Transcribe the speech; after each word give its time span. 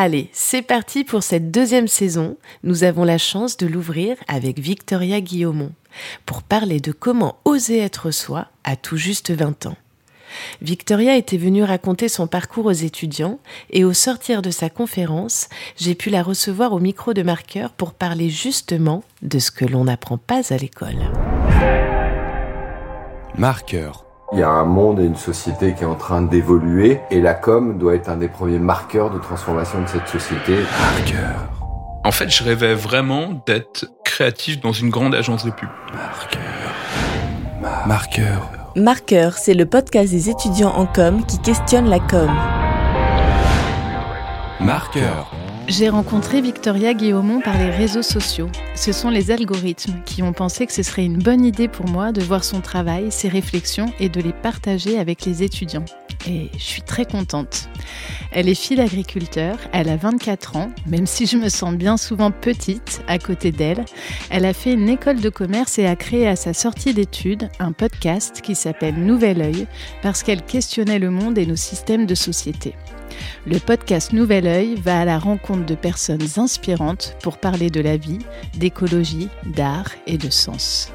Allez, 0.00 0.30
c'est 0.32 0.62
parti 0.62 1.02
pour 1.02 1.24
cette 1.24 1.50
deuxième 1.50 1.88
saison. 1.88 2.36
Nous 2.62 2.84
avons 2.84 3.02
la 3.02 3.18
chance 3.18 3.56
de 3.56 3.66
l'ouvrir 3.66 4.16
avec 4.28 4.60
Victoria 4.60 5.20
Guillaumont 5.20 5.72
pour 6.24 6.44
parler 6.44 6.78
de 6.78 6.92
comment 6.92 7.40
oser 7.44 7.80
être 7.80 8.12
soi 8.12 8.46
à 8.62 8.76
tout 8.76 8.96
juste 8.96 9.32
20 9.32 9.66
ans. 9.66 9.76
Victoria 10.62 11.16
était 11.16 11.36
venue 11.36 11.64
raconter 11.64 12.08
son 12.08 12.28
parcours 12.28 12.66
aux 12.66 12.70
étudiants 12.70 13.40
et 13.70 13.82
au 13.82 13.92
sortir 13.92 14.40
de 14.40 14.52
sa 14.52 14.70
conférence, 14.70 15.48
j'ai 15.76 15.96
pu 15.96 16.10
la 16.10 16.22
recevoir 16.22 16.74
au 16.74 16.78
micro 16.78 17.12
de 17.12 17.24
marqueur 17.24 17.72
pour 17.72 17.92
parler 17.92 18.30
justement 18.30 19.02
de 19.22 19.40
ce 19.40 19.50
que 19.50 19.64
l'on 19.64 19.82
n'apprend 19.82 20.16
pas 20.16 20.52
à 20.52 20.58
l'école. 20.58 21.10
Marqueur 23.36 24.07
il 24.32 24.40
y 24.40 24.42
a 24.42 24.50
un 24.50 24.64
monde 24.64 25.00
et 25.00 25.04
une 25.04 25.16
société 25.16 25.74
qui 25.74 25.84
est 25.84 25.86
en 25.86 25.94
train 25.94 26.20
d'évoluer 26.20 27.00
et 27.10 27.20
la 27.20 27.34
com 27.34 27.78
doit 27.78 27.94
être 27.94 28.10
un 28.10 28.16
des 28.16 28.28
premiers 28.28 28.58
marqueurs 28.58 29.10
de 29.10 29.18
transformation 29.18 29.80
de 29.80 29.86
cette 29.86 30.06
société. 30.06 30.56
Marqueur. 30.78 31.48
En 32.04 32.12
fait, 32.12 32.28
je 32.28 32.44
rêvais 32.44 32.74
vraiment 32.74 33.42
d'être 33.46 33.86
créatif 34.04 34.60
dans 34.60 34.72
une 34.72 34.90
grande 34.90 35.14
agence 35.14 35.44
de 35.44 35.50
pub. 35.50 35.68
Marqueur. 35.94 37.86
Marqueur. 37.86 38.50
Marqueur, 38.76 39.32
c'est 39.32 39.54
le 39.54 39.66
podcast 39.66 40.10
des 40.10 40.28
étudiants 40.28 40.74
en 40.74 40.86
com 40.86 41.24
qui 41.26 41.38
questionne 41.40 41.88
la 41.88 41.98
com. 41.98 42.30
Marqueur. 44.60 45.37
J'ai 45.68 45.90
rencontré 45.90 46.40
Victoria 46.40 46.94
Guillaumont 46.94 47.42
par 47.42 47.58
les 47.58 47.68
réseaux 47.68 48.02
sociaux. 48.02 48.48
Ce 48.74 48.90
sont 48.90 49.10
les 49.10 49.30
algorithmes 49.30 50.00
qui 50.06 50.22
ont 50.22 50.32
pensé 50.32 50.66
que 50.66 50.72
ce 50.72 50.82
serait 50.82 51.04
une 51.04 51.18
bonne 51.18 51.44
idée 51.44 51.68
pour 51.68 51.86
moi 51.86 52.10
de 52.10 52.22
voir 52.22 52.42
son 52.42 52.62
travail, 52.62 53.12
ses 53.12 53.28
réflexions 53.28 53.92
et 54.00 54.08
de 54.08 54.22
les 54.22 54.32
partager 54.32 54.98
avec 54.98 55.26
les 55.26 55.42
étudiants. 55.42 55.84
Et 56.26 56.48
je 56.54 56.62
suis 56.62 56.80
très 56.80 57.04
contente. 57.04 57.68
Elle 58.32 58.48
est 58.48 58.54
fille 58.54 58.78
d'agriculteur, 58.78 59.58
elle 59.74 59.90
a 59.90 59.98
24 59.98 60.56
ans, 60.56 60.70
même 60.86 61.06
si 61.06 61.26
je 61.26 61.36
me 61.36 61.50
sens 61.50 61.74
bien 61.74 61.98
souvent 61.98 62.30
petite 62.30 63.02
à 63.06 63.18
côté 63.18 63.52
d'elle. 63.52 63.84
Elle 64.30 64.46
a 64.46 64.54
fait 64.54 64.72
une 64.72 64.88
école 64.88 65.20
de 65.20 65.28
commerce 65.28 65.78
et 65.78 65.86
a 65.86 65.96
créé 65.96 66.26
à 66.26 66.36
sa 66.36 66.54
sortie 66.54 66.94
d'études 66.94 67.50
un 67.58 67.72
podcast 67.72 68.40
qui 68.40 68.54
s'appelle 68.54 68.94
Nouvel 68.94 69.42
Oeil 69.42 69.66
parce 70.00 70.22
qu'elle 70.22 70.42
questionnait 70.42 70.98
le 70.98 71.10
monde 71.10 71.36
et 71.36 71.44
nos 71.44 71.56
systèmes 71.56 72.06
de 72.06 72.14
société. 72.14 72.74
Le 73.46 73.58
podcast 73.58 74.12
Nouvel 74.12 74.46
Oeil 74.46 74.74
va 74.76 75.00
à 75.00 75.04
la 75.04 75.18
rencontre 75.18 75.66
de 75.66 75.74
personnes 75.74 76.26
inspirantes 76.36 77.16
pour 77.22 77.38
parler 77.38 77.70
de 77.70 77.80
la 77.80 77.96
vie, 77.96 78.18
d'écologie, 78.56 79.28
d'art 79.46 79.90
et 80.06 80.18
de 80.18 80.30
sens. 80.30 80.92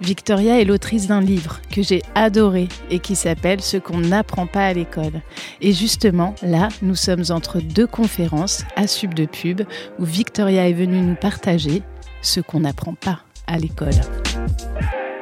Victoria 0.00 0.60
est 0.60 0.64
l'autrice 0.64 1.08
d'un 1.08 1.20
livre 1.20 1.60
que 1.70 1.82
j'ai 1.82 2.02
adoré 2.14 2.68
et 2.90 3.00
qui 3.00 3.16
s'appelle 3.16 3.60
Ce 3.60 3.76
qu'on 3.76 3.98
n'apprend 3.98 4.46
pas 4.46 4.66
à 4.66 4.72
l'école. 4.72 5.22
Et 5.60 5.72
justement, 5.72 6.34
là, 6.42 6.68
nous 6.82 6.94
sommes 6.94 7.24
entre 7.30 7.60
deux 7.60 7.86
conférences 7.86 8.64
à 8.76 8.86
Sub 8.86 9.14
de 9.14 9.26
Pub 9.26 9.62
où 9.98 10.04
Victoria 10.04 10.68
est 10.68 10.72
venue 10.72 11.00
nous 11.00 11.16
partager 11.16 11.82
ce 12.22 12.40
qu'on 12.40 12.60
n'apprend 12.60 12.94
pas 12.94 13.20
à 13.46 13.58
l'école. 13.58 13.90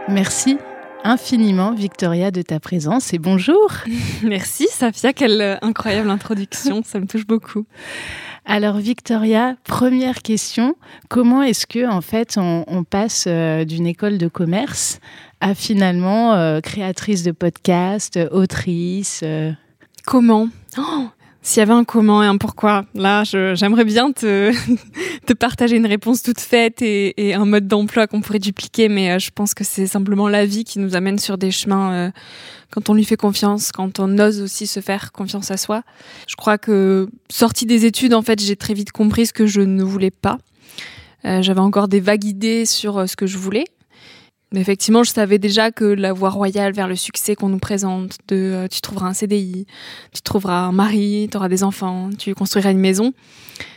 Merci 0.09 0.59
infiniment, 1.07 1.73
Victoria, 1.73 2.31
de 2.31 2.43
ta 2.43 2.59
présence 2.59 3.15
et 3.15 3.19
bonjour. 3.19 3.71
Merci, 4.25 4.67
Safia, 4.71 5.13
quelle 5.13 5.41
euh, 5.41 5.57
incroyable 5.63 6.11
introduction, 6.11 6.83
ça 6.85 6.99
me 6.99 7.07
touche 7.07 7.27
beaucoup. 7.27 7.65
Alors 8.45 8.77
Victoria, 8.77 9.57
première 9.65 10.23
question, 10.23 10.77
comment 11.09 11.43
est-ce 11.43 11.67
que 11.67 11.89
en 11.89 12.01
fait 12.01 12.37
on, 12.39 12.85
passe 12.85 13.25
euh, 13.27 13.65
d'une 13.65 13.87
école 13.87 14.19
de 14.19 14.29
commerce 14.29 15.01
à 15.41 15.55
finalement 15.55 16.35
euh, 16.35 16.61
créatrice 16.61 17.23
de 17.23 17.33
podcast, 17.33 18.19
autrice 18.31 19.25
Comment? 20.05 20.49
Oh, 20.79 21.09
s'il 21.47 21.61
y 21.61 21.63
avait 21.63 21.75
un 21.75 21.85
comment 21.85 22.25
et 22.25 22.27
un 22.27 22.39
pourquoi, 22.39 22.87
là, 22.95 23.23
j'aimerais 23.23 23.85
bien 23.85 24.11
te, 24.11 24.53
te, 25.27 25.33
partager 25.33 25.77
une 25.77 25.87
réponse 25.87 26.21
toute 26.21 26.41
faite 26.41 26.83
et, 26.83 27.35
un 27.35 27.45
mode 27.45 27.69
d'emploi 27.69 28.09
qu'on 28.09 28.21
pourrait 28.21 28.41
dupliquer, 28.41 28.89
mais 28.89 29.13
euh, 29.13 29.19
je 29.21 29.31
pense 29.31 29.55
que 29.55 29.63
c'est 29.63 29.87
simplement 29.87 30.29
la 30.29 30.45
vie 30.45 30.65
qui 30.65 30.81
nous 30.81 30.97
amène 30.97 31.21
sur 31.21 31.39
des 31.39 31.53
chemins 31.53 31.93
euh, 31.93 32.11
quand 32.73 32.91
on 32.91 32.95
lui 32.95 33.05
fait 33.05 33.17
confiance, 33.17 33.71
quand 33.71 34.01
on 34.01 34.19
ose 34.19 34.41
aussi 34.41 34.67
se 34.67 34.81
faire 34.81 35.13
confiance 35.13 35.53
à 35.53 35.57
soi. 35.57 35.85
Je 36.27 36.35
crois 36.35 36.59
que 36.59 37.09
sortie 37.31 37.65
des 37.65 37.85
études, 37.85 38.15
en 38.15 38.23
fait, 38.23 38.41
j'ai 38.43 38.57
très 38.57 38.75
vite 38.75 38.91
compris 38.91 39.27
ce 39.27 39.33
que 39.33 39.47
je 39.47 39.61
ne 39.61 39.85
voulais 39.85 40.11
pas. 40.11 40.39
Euh, 41.25 41.43
j'avais 41.43 41.61
encore 41.61 41.87
des 41.87 42.01
vagues 42.01 42.25
idées 42.25 42.67
sur 42.67 43.09
ce 43.09 43.15
que 43.15 43.29
je 43.29 43.39
voulais, 43.39 43.67
effectivement, 44.55 45.03
je 45.03 45.11
savais 45.11 45.39
déjà 45.39 45.71
que 45.71 45.85
la 45.85 46.13
voie 46.13 46.31
royale 46.31 46.73
vers 46.73 46.89
le 46.89 46.97
succès 46.97 47.35
qu'on 47.35 47.49
nous 47.49 47.59
présente, 47.59 48.19
de 48.29 48.37
euh, 48.37 48.69
tu 48.69 48.81
trouveras 48.81 49.09
un 49.09 49.15
CDI, 49.15 49.67
tu 50.13 50.23
trouveras 50.23 50.61
un 50.61 50.73
mari, 50.73 51.29
tu 51.31 51.37
auras 51.37 51.49
des 51.49 51.65
enfants, 51.65 52.11
tu 52.17 52.35
construiras 52.35 52.71
une 52.71 52.79
maison, 52.79 53.13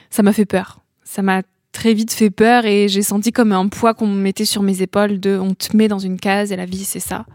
ça 0.10 0.24
m'a 0.24 0.34
fait 0.34 0.46
peur. 0.46 0.80
Ça 1.04 1.22
m'a 1.22 1.42
très 1.72 1.94
vite 1.94 2.12
fait 2.12 2.30
peur 2.30 2.66
et 2.66 2.88
j'ai 2.88 3.02
senti 3.02 3.32
comme 3.32 3.52
un 3.52 3.68
poids 3.68 3.94
qu'on 3.94 4.08
me 4.08 4.20
mettait 4.20 4.46
sur 4.46 4.62
mes 4.62 4.82
épaules 4.82 5.20
de 5.20 5.38
on 5.38 5.54
te 5.54 5.76
met 5.76 5.88
dans 5.88 6.00
une 6.00 6.20
case 6.20 6.52
et 6.52 6.56
la 6.56 6.66
vie 6.66 6.84
c'est 6.84 7.00
ça. 7.00 7.26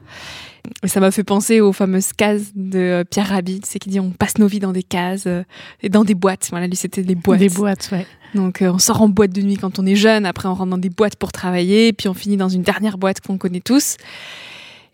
Et 0.83 0.89
ça 0.89 1.00
m'a 1.00 1.11
fait 1.11 1.25
penser 1.25 1.61
aux 1.61 1.73
fameuses 1.73 2.12
cases 2.12 2.53
de 2.55 2.78
euh, 2.78 3.05
Pierre 3.05 3.28
Rabhi, 3.28 3.61
c'est 3.65 3.78
qui 3.78 3.91
dit 3.91 4.00
on 4.00 4.11
passe 4.11 4.39
nos 4.39 4.47
vies 4.47 4.61
dans 4.61 4.73
des 4.73 4.83
cases 4.83 5.25
euh, 5.27 5.43
et 5.83 5.89
dans 5.89 6.05
des 6.05 6.15
boîtes. 6.15 6.49
Voilà, 6.50 6.67
lui 6.67 6.77
c'était 6.77 7.03
des 7.03 7.15
boîtes. 7.15 7.39
Des 7.39 7.49
boîtes, 7.49 7.91
ouais. 7.93 8.06
Donc 8.34 8.62
euh, 8.62 8.72
on 8.72 8.78
sort 8.78 9.03
en 9.03 9.09
boîte 9.09 9.33
de 9.33 9.43
nuit 9.43 9.56
quand 9.56 9.78
on 9.78 9.87
est 9.87 9.95
jeune, 9.95 10.27
après 10.27 10.49
on 10.49 10.55
rentre 10.55 10.71
dans 10.71 10.78
des 10.78 10.91
boîtes 10.91 11.17
pour 11.17 11.33
travailler, 11.33 11.93
puis 11.93 12.09
on 12.09 12.15
finit 12.15 12.37
dans 12.37 12.49
une 12.49 12.62
dernière 12.62 12.99
boîte 12.99 13.21
qu'on 13.21 13.39
connaît 13.39 13.61
tous. 13.61 13.97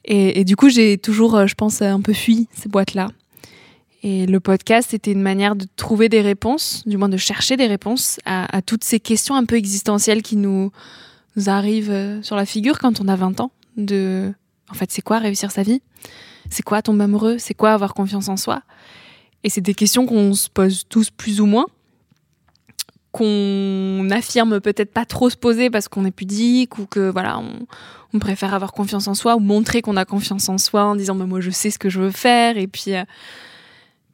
Et, 0.07 0.45
du 0.45 0.57
coup, 0.57 0.71
j'ai 0.71 0.97
toujours, 0.99 1.47
je 1.47 1.55
pense, 1.55 1.83
un 1.83 2.01
peu 2.01 2.15
fui 2.15 2.49
ces 2.55 2.69
boîtes-là. 2.69 3.11
Et 4.03 4.27
le 4.27 4.41
podcast, 4.41 4.89
c'était 4.91 5.13
une 5.13 5.21
manière 5.21 5.55
de 5.55 5.67
trouver 5.77 6.09
des 6.09 6.23
réponses, 6.23 6.83
du 6.87 6.97
moins 6.97 7.11
de 7.11 7.19
chercher 7.19 7.57
des 7.59 7.67
réponses 7.67 8.19
à, 8.25 8.57
à 8.57 8.63
toutes 8.63 8.83
ces 8.83 8.99
questions 8.99 9.37
un 9.37 9.45
peu 9.45 9.57
existentielles 9.57 10.23
qui 10.23 10.37
nous, 10.37 10.73
nous 11.37 11.51
arrivent 11.51 12.19
sur 12.23 12.35
la 12.35 12.47
figure 12.47 12.79
quand 12.79 13.01
on 13.01 13.09
a 13.09 13.15
20 13.15 13.41
ans. 13.41 13.53
De 13.77 14.33
en 14.71 14.75
fait, 14.75 14.91
c'est 14.91 15.03
quoi 15.03 15.19
réussir 15.19 15.51
sa 15.51 15.63
vie? 15.63 15.83
C'est 16.49 16.63
quoi 16.63 16.81
tomber 16.83 17.05
amoureux? 17.05 17.37
C'est 17.39 17.55
quoi 17.55 17.73
avoir 17.73 17.95
confiance 17.95 18.29
en 18.29 18.37
soi? 18.37 18.63
Et 19.43 19.51
c'est 19.51 19.61
des 19.61 19.75
questions 19.75 20.07
qu'on 20.07 20.35
se 20.35 20.49
pose 20.49 20.85
tous 20.89 21.11
plus 21.11 21.41
ou 21.41 21.47
moins, 21.47 21.67
qu'on 23.13 24.09
affirme 24.11 24.61
peut-être 24.61 24.93
pas 24.93 25.05
trop 25.05 25.31
se 25.31 25.37
poser 25.37 25.71
parce 25.71 25.89
qu'on 25.89 26.05
est 26.05 26.11
pudique 26.11 26.79
ou 26.79 26.87
que 26.87 27.11
voilà, 27.11 27.41
on, 28.13 28.19
préfère 28.19 28.55
avoir 28.55 28.73
confiance 28.73 29.09
en 29.09 29.15
soi 29.15 29.37
ou 29.37 29.41
montrer 29.41 29.83
qu'on 29.83 29.97
a 29.97 30.05
confiance 30.05 30.49
en 30.49 30.59
soi 30.59 30.85
en 30.85 30.97
disant 30.97 31.15
bah, 31.15 31.27
moi 31.27 31.41
je 31.41 31.51
sais 31.51 31.71
ce 31.71 31.79
que 31.79 31.89
je 31.89 32.01
veux 32.01 32.11
faire 32.11 32.59
et 32.59 32.67
puis 32.67 32.95
euh, 32.95 33.05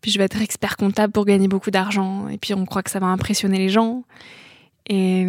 puis 0.01 0.11
je 0.11 0.19
vais 0.19 0.25
être 0.25 0.41
expert 0.41 0.77
comptable 0.77 1.13
pour 1.13 1.25
gagner 1.25 1.49
beaucoup 1.49 1.71
d'argent 1.71 2.29
et 2.29 2.39
puis 2.39 2.55
on 2.55 2.67
croit 2.67 2.83
que 2.83 2.91
ça 2.91 2.99
va 2.99 3.07
impressionner 3.07 3.59
les 3.59 3.69
gens 3.69 4.05
et 4.89 5.27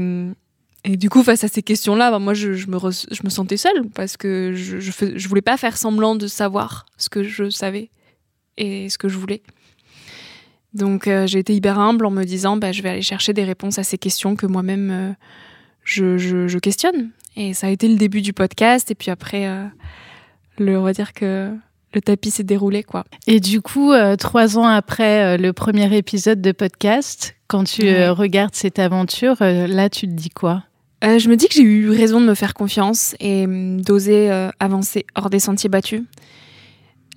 et 0.88 0.96
du 0.96 1.10
coup, 1.10 1.22
face 1.22 1.44
à 1.44 1.50
ces 1.50 1.64
questions-là, 1.64 2.12
bah, 2.12 2.20
moi, 2.20 2.34
je, 2.34 2.48
me 2.48 2.80
je, 2.80 3.24
me 3.24 3.30
sentais 3.30 3.58
seule 3.58 3.90
parce 3.94 4.16
que 4.16 4.54
je, 4.56 4.80
je, 4.80 4.92
je 5.16 5.28
voulais 5.28 5.42
pas 5.42 5.58
faire 5.58 5.76
semblant 5.76 6.16
de 6.16 6.28
savoir 6.28 6.86
ce 6.98 7.10
que 7.10 7.24
je 7.24 7.50
savais 7.50 7.90
et 8.56 8.88
ce 8.88 8.98
que 8.98 9.10
je 9.10 9.18
voulais. 9.18 9.42
Donc, 10.74 11.08
euh, 11.08 11.28
j'ai 11.28 11.40
été 11.40 11.56
hyper 11.56 11.80
humble 11.80 12.06
en 12.06 12.12
me 12.12 12.24
disant, 12.24 12.58
bah, 12.58 12.72
je 12.72 12.82
vais 12.82 12.90
aller 12.90 13.02
chercher 13.02 13.34
des 13.34 13.44
réponses 13.44 13.80
à 13.80 13.84
ces 13.84 13.98
questions 13.98 14.36
que 14.36 14.46
moi-même 14.46 14.90
euh, 14.92 15.14
je, 15.84 16.18
je, 16.18 16.58
questionne. 16.58 17.12
Et 17.36 17.54
ça 17.54 17.68
a 17.68 17.70
été 17.70 17.88
le 17.88 17.96
début 17.96 18.22
du 18.22 18.34
podcast. 18.34 18.92
Et 18.92 18.96
puis 18.96 19.12
après, 19.12 19.48
euh, 19.48 19.66
le, 20.58 20.78
on 20.78 20.84
va 20.84 20.94
dire 20.94 21.14
que 21.14 21.52
le 21.94 22.02
tapis 22.02 22.32
s'est 22.32 22.44
déroulé, 22.44 22.84
quoi. 22.84 23.06
Et 23.28 23.40
du 23.40 23.62
coup, 23.62 23.94
trois 24.20 24.58
ans 24.58 24.68
après 24.68 25.38
le 25.38 25.54
premier 25.54 25.96
épisode 25.96 26.42
de 26.42 26.52
podcast, 26.52 27.36
quand 27.48 27.64
tu 27.64 27.90
regardes 28.10 28.54
cette 28.54 28.78
aventure, 28.78 29.38
là, 29.40 29.90
tu 29.90 30.08
te 30.08 30.12
dis 30.12 30.30
quoi? 30.30 30.64
Euh, 31.04 31.20
je 31.20 31.30
me 31.30 31.36
dis 31.36 31.48
que 31.48 31.54
j'ai 31.54 31.62
eu 31.62 31.90
raison 31.90 32.20
de 32.20 32.26
me 32.26 32.34
faire 32.34 32.54
confiance 32.54 33.16
et 33.20 33.46
hum, 33.46 33.82
d'oser 33.82 34.32
euh, 34.32 34.50
avancer 34.60 35.06
hors 35.16 35.30
des 35.30 35.40
sentiers 35.40 35.70
battus. 35.70 36.04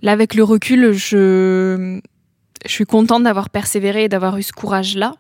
Là, 0.03 0.13
avec 0.13 0.35
le 0.35 0.45
recul, 0.45 0.93
je, 0.93 2.01
je 2.67 2.71
suis 2.71 2.87
contente 2.87 3.23
d'avoir 3.23 3.51
persévéré 3.51 4.05
et 4.05 4.09
d'avoir 4.09 4.37
eu 4.37 4.43
ce 4.43 4.53
courage-là. 4.53 5.15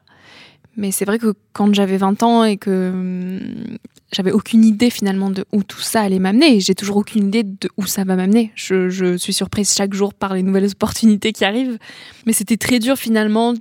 Mais 0.76 0.92
c'est 0.92 1.04
vrai 1.04 1.18
que 1.18 1.34
quand 1.52 1.74
j'avais 1.74 1.96
20 1.96 2.22
ans 2.22 2.44
et 2.44 2.56
que 2.56 2.90
hum, 2.90 3.78
j'avais 4.12 4.32
aucune 4.32 4.64
idée 4.64 4.90
finalement 4.90 5.30
de 5.30 5.44
où 5.52 5.62
tout 5.62 5.80
ça 5.80 6.00
allait 6.00 6.18
m'amener, 6.18 6.60
j'ai 6.60 6.74
toujours 6.74 6.96
aucune 6.96 7.28
idée 7.28 7.42
de 7.42 7.68
où 7.76 7.86
ça 7.86 8.04
va 8.04 8.16
m'amener. 8.16 8.50
Je, 8.54 9.16
suis 9.16 9.32
surprise 9.32 9.74
chaque 9.74 9.94
jour 9.94 10.14
par 10.14 10.34
les 10.34 10.42
nouvelles 10.42 10.70
opportunités 10.72 11.32
qui 11.32 11.44
arrivent. 11.44 11.78
Mais 12.26 12.32
c'était 12.32 12.56
très 12.56 12.78
dur 12.78 12.96
finalement 12.96 13.54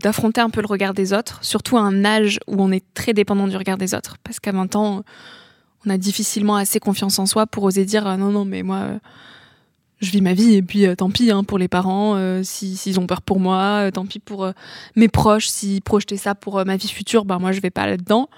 d'affronter 0.00 0.40
un 0.40 0.50
peu 0.50 0.60
le 0.60 0.66
regard 0.66 0.94
des 0.94 1.12
autres, 1.12 1.38
surtout 1.44 1.76
à 1.76 1.82
un 1.82 2.04
âge 2.04 2.38
où 2.46 2.62
on 2.62 2.72
est 2.72 2.84
très 2.94 3.12
dépendant 3.12 3.48
du 3.48 3.56
regard 3.56 3.78
des 3.78 3.94
autres. 3.94 4.16
Parce 4.24 4.40
qu'à 4.40 4.52
20 4.52 4.76
ans, 4.76 5.02
on 5.84 5.90
a 5.90 5.98
difficilement 5.98 6.56
assez 6.56 6.78
confiance 6.78 7.18
en 7.18 7.26
soi 7.26 7.46
pour 7.46 7.64
oser 7.64 7.84
dire 7.84 8.04
non, 8.16 8.30
non, 8.30 8.44
mais 8.44 8.62
moi 8.62 9.00
je 10.02 10.10
vis 10.10 10.20
ma 10.20 10.34
vie 10.34 10.54
et 10.54 10.62
puis 10.62 10.86
euh, 10.86 10.94
tant 10.94 11.10
pis 11.10 11.30
hein, 11.30 11.44
pour 11.44 11.58
les 11.58 11.68
parents 11.68 12.16
euh, 12.16 12.42
s'ils 12.42 12.98
ont 12.98 13.06
peur 13.06 13.22
pour 13.22 13.40
moi, 13.40 13.86
euh, 13.86 13.90
tant 13.90 14.04
pis 14.04 14.18
pour 14.18 14.50
mes 14.96 15.08
proches 15.08 15.46
s'ils 15.46 15.80
projetaient 15.80 16.16
ça 16.16 16.34
pour 16.34 16.64
ma 16.64 16.76
vie 16.76 16.88
future, 16.88 17.24
ben 17.24 17.38
moi 17.38 17.52
je 17.52 17.60
vais 17.60 17.70
pas 17.70 17.86
là-dedans. 17.86 18.28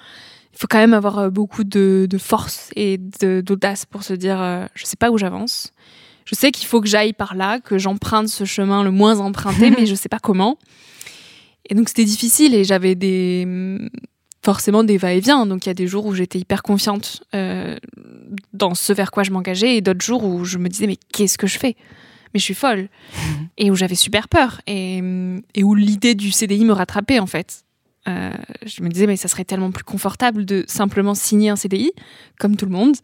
Il 0.53 0.59
faut 0.59 0.69
quand 0.69 0.79
même 0.79 0.95
avoir 0.95 1.33
beaucoup 1.33 1.65
de, 1.65 2.07
de 2.09 2.19
force 2.19 2.71
et 2.77 2.99
d'audace 2.99 3.87
pour 3.87 4.05
se 4.05 4.13
dire 4.13 4.69
je 4.75 4.85
sais 4.85 4.97
pas 4.97 5.11
où 5.11 5.19
j'avance. 5.19 5.73
Je 6.27 6.35
sais 6.37 6.53
qu'il 6.53 6.69
faut 6.69 6.81
que 6.81 6.87
j'aille 6.87 7.13
par 7.13 7.35
là, 7.35 7.59
que 7.59 7.77
j'emprunte 7.77 8.29
ce 8.29 8.45
chemin 8.45 8.85
le 8.85 8.93
moins 8.93 9.19
emprunté, 9.19 9.71
mais 9.77 9.87
je 9.87 9.95
sais 9.97 10.09
pas 10.09 10.21
comment. 10.21 10.59
Et 11.69 11.75
donc 11.75 11.89
c'était 11.89 12.05
difficile 12.05 12.55
et 12.55 12.63
j'avais 12.63 12.95
des 12.95 13.49
forcément 14.45 14.85
des 14.85 14.99
va-et-vient. 14.99 15.47
Donc 15.47 15.67
il 15.67 15.69
y 15.69 15.71
a 15.71 15.75
des 15.75 15.87
jours 15.87 16.07
où 16.07 16.15
j'étais 16.15 16.39
hyper 16.39 16.63
confiante 16.63 17.25
euh, 17.35 17.77
dans 18.53 18.75
ce 18.75 18.93
vers 18.93 19.11
quoi 19.11 19.23
je 19.23 19.31
m'engageais 19.31 19.77
et 19.77 19.81
d'autres 19.81 20.05
jours 20.05 20.25
où 20.25 20.45
je 20.45 20.59
me 20.59 20.69
disais 20.69 20.87
mais 20.87 20.99
qu'est-ce 21.13 21.39
que 21.39 21.47
je 21.47 21.59
fais? 21.59 21.77
Mais 22.33 22.41
je 22.41 22.45
suis 22.45 22.55
folle. 22.55 22.89
et 23.59 23.71
où 23.71 23.75
j'avais 23.75 23.95
super 23.95 24.29
peur 24.29 24.61
et, 24.67 25.03
et 25.55 25.65
où 25.65 25.75
l'idée 25.75 26.15
du 26.15 26.31
CDI 26.31 26.65
me 26.65 26.73
rattrapait 26.73 27.19
en 27.19 27.27
fait. 27.27 27.65
Euh, 28.07 28.33
je 28.67 28.83
me 28.83 28.91
disais 28.91 29.07
mais 29.07 29.17
ça 29.17 29.29
serait 29.29 29.47
tellement 29.47 29.71
plus 29.71 29.85
confortable 29.85 30.45
de 30.45 30.65
simplement 30.69 31.15
signer 31.15 31.49
un 31.49 31.57
CDI 31.57 31.93
comme 32.39 32.57
tout 32.57 32.67
le 32.67 32.73
monde, 32.73 32.97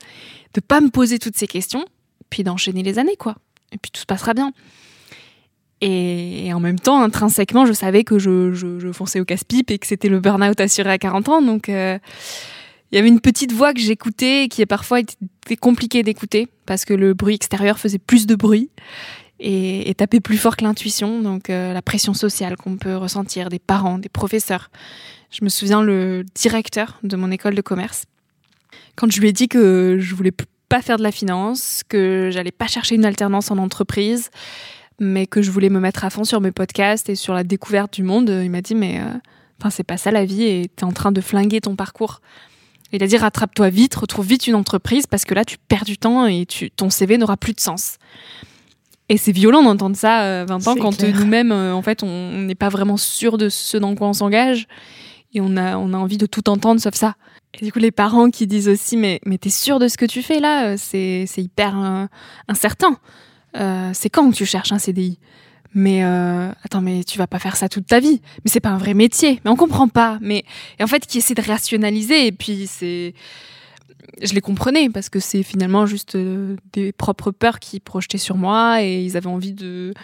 de 0.55 0.61
pas 0.61 0.81
me 0.83 0.91
poser 0.91 1.19
toutes 1.19 1.37
ces 1.37 1.47
questions, 1.47 1.87
puis 2.29 2.45
d'enchaîner 2.45 2.83
les 2.83 2.99
années 2.99 3.17
quoi. 3.17 3.37
Et 3.73 3.79
puis 3.79 3.91
tout 3.91 4.01
se 4.01 4.07
passera 4.07 4.35
bien. 4.35 4.53
Et, 5.81 6.53
en 6.53 6.61
même 6.61 6.79
temps, 6.79 7.03
intrinsèquement, 7.03 7.65
je 7.65 7.73
savais 7.73 8.05
que 8.05 8.19
je, 8.19 8.91
fonçais 8.93 9.21
au 9.21 9.25
casse-pipe 9.25 9.71
et 9.71 9.79
que 9.79 9.87
c'était 9.87 10.09
le 10.09 10.21
burn-out 10.21 10.61
assuré 10.61 10.91
à 10.91 10.99
40 10.99 11.29
ans. 11.29 11.43
Donc, 11.43 11.69
euh, 11.69 11.99
il 12.93 12.97
y 12.97 12.99
avait 12.99 13.09
une 13.09 13.21
petite 13.21 13.53
voix 13.53 13.73
que 13.73 13.81
j'écoutais 13.81 14.49
qui 14.51 14.63
est 14.63 14.67
parfois 14.67 15.01
était 15.01 15.57
compliquée 15.57 16.03
d'écouter 16.03 16.49
parce 16.67 16.85
que 16.85 16.93
le 16.93 17.15
bruit 17.15 17.35
extérieur 17.35 17.79
faisait 17.79 17.99
plus 17.99 18.27
de 18.27 18.35
bruit 18.35 18.69
et, 19.39 19.95
tapait 19.97 20.21
plus 20.21 20.37
fort 20.37 20.57
que 20.57 20.65
l'intuition. 20.65 21.23
Donc, 21.23 21.49
euh, 21.49 21.73
la 21.73 21.83
pression 21.83 22.15
sociale 22.15 22.57
qu'on 22.57 22.77
peut 22.77 22.97
ressentir 22.97 23.49
des 23.49 23.59
parents, 23.59 23.99
des 23.99 24.09
professeurs. 24.09 24.71
Je 25.31 25.45
me 25.45 25.49
souviens 25.49 25.83
le 25.83 26.25
directeur 26.35 26.99
de 27.03 27.17
mon 27.17 27.31
école 27.31 27.55
de 27.55 27.63
commerce. 27.63 28.05
Quand 28.97 29.11
je 29.11 29.21
lui 29.21 29.29
ai 29.29 29.33
dit 29.33 29.49
que 29.49 29.97
je 29.99 30.15
voulais 30.15 30.33
pas 30.69 30.83
faire 30.83 30.99
de 30.99 31.03
la 31.03 31.13
finance, 31.13 31.83
que 31.89 32.31
j'allais 32.33 32.51
pas 32.51 32.67
chercher 32.67 32.97
une 32.97 33.05
alternance 33.05 33.51
en 33.51 33.59
entreprise, 33.59 34.31
mais 35.01 35.27
que 35.27 35.43
je 35.43 35.51
voulais 35.51 35.71
me 35.71 35.81
mettre 35.81 36.05
à 36.05 36.11
fond 36.11 36.25
sur 36.25 36.41
mes 36.41 36.53
podcasts 36.53 37.09
et 37.09 37.17
sur 37.17 37.35
la 37.35 37.43
découverte 37.43 37.95
du 37.95 38.03
monde, 38.03 38.29
il 38.29 38.51
m'a 38.51 38.61
dit 38.61 38.75
mais 38.75 39.01
euh, 39.01 39.19
enfin 39.59 39.71
c'est 39.71 39.83
pas 39.83 39.97
ça 39.97 40.11
la 40.11 40.27
vie 40.27 40.45
et 40.45 40.71
t'es 40.77 40.85
en 40.85 40.93
train 40.93 41.11
de 41.11 41.21
flinguer 41.21 41.61
ton 41.63 41.75
parcours. 41.75 42.21
Il 42.93 43.03
a 43.03 43.07
dit 43.07 43.17
rattrape-toi 43.17 43.71
vite, 43.71 43.95
retrouve 43.95 44.27
vite 44.27 44.47
une 44.47 44.55
entreprise 44.55 45.07
parce 45.07 45.25
que 45.25 45.35
là 45.35 45.45
tu 45.45 45.57
perds 45.69 45.85
du 45.85 45.97
temps 45.97 46.27
et 46.27 46.45
tu, 46.45 46.71
ton 46.71 46.91
CV 46.91 47.17
n'aura 47.17 47.39
plus 47.39 47.55
de 47.55 47.61
sens. 47.61 47.97
Et 49.09 49.17
c'est 49.17 49.33
violent 49.33 49.63
d'entendre 49.63 49.97
ça 49.97 50.45
20 50.45 50.67
euh, 50.67 50.71
ans 50.71 50.77
quand 50.77 51.03
nous-mêmes 51.03 51.51
euh, 51.51 51.73
en 51.73 51.83
fait 51.83 52.03
on 52.03 52.39
n'est 52.39 52.55
pas 52.55 52.69
vraiment 52.69 52.99
sûr 52.99 53.39
de 53.39 53.49
ce 53.49 53.79
dans 53.79 53.95
quoi 53.95 54.07
on 54.07 54.13
s'engage 54.13 54.69
et 55.33 55.41
on 55.41 55.57
a, 55.57 55.79
on 55.79 55.95
a 55.95 55.97
envie 55.97 56.19
de 56.19 56.27
tout 56.27 56.49
entendre 56.51 56.81
sauf 56.81 56.95
ça. 56.95 57.15
Et 57.55 57.65
du 57.65 57.73
coup, 57.73 57.81
les 57.81 57.91
parents 57.91 58.31
qui 58.31 58.47
disent 58.47 58.69
aussi, 58.69 58.97
mais, 58.97 59.21
mais 59.27 59.37
t'es 59.37 59.51
sûr 59.51 59.81
de 59.81 59.89
ce 59.89 59.97
que 59.97 60.05
tu 60.05 60.23
fais 60.23 60.39
là 60.39 60.77
C'est 60.77 61.27
hyper 61.37 62.09
incertain. 62.47 62.97
Euh, 63.57 63.91
c'est 63.95 64.11
quand 64.11 64.31
que 64.31 64.37
tu 64.37 64.47
cherches 64.47 64.73
un 64.73 64.79
CDI 64.79 65.19
mais 65.75 66.05
euh, 66.05 66.51
attends, 66.65 66.81
mais 66.81 67.05
tu 67.05 67.19
vas 67.19 67.27
pas 67.27 67.39
faire 67.39 67.57
ça 67.57 67.69
toute 67.69 67.87
ta 67.87 68.01
vie. 68.01 68.21
Mais 68.45 68.51
c'est 68.51 68.61
pas 68.61 68.71
un 68.71 68.79
vrai 68.79 68.95
métier. 68.95 69.41
Mais 69.45 69.51
on 69.51 69.57
comprend 69.57 69.89
pas. 69.89 70.19
Mais 70.21 70.45
et 70.79 70.85
en 70.85 70.87
fait, 70.87 71.07
qui 71.07 71.19
essaie 71.19 71.35
de 71.35 71.43
rationaliser 71.43 72.27
et 72.27 72.33
puis 72.33 72.67
c'est, 72.67 73.15
je 74.21 74.35
les 74.35 74.41
comprenais 74.41 74.91
parce 74.91 75.09
que 75.09 75.21
c'est 75.21 75.43
finalement 75.43 75.87
juste 75.87 76.17
euh, 76.17 76.57
des 76.73 76.93
propres 76.93 77.31
peurs 77.31 77.61
qui 77.61 77.79
projetaient 77.81 78.19
sur 78.19 78.37
moi 78.37 78.83
et 78.83 79.03
ils 79.03 79.17
avaient 79.17 79.29
envie 79.29 79.53
de 79.53 79.95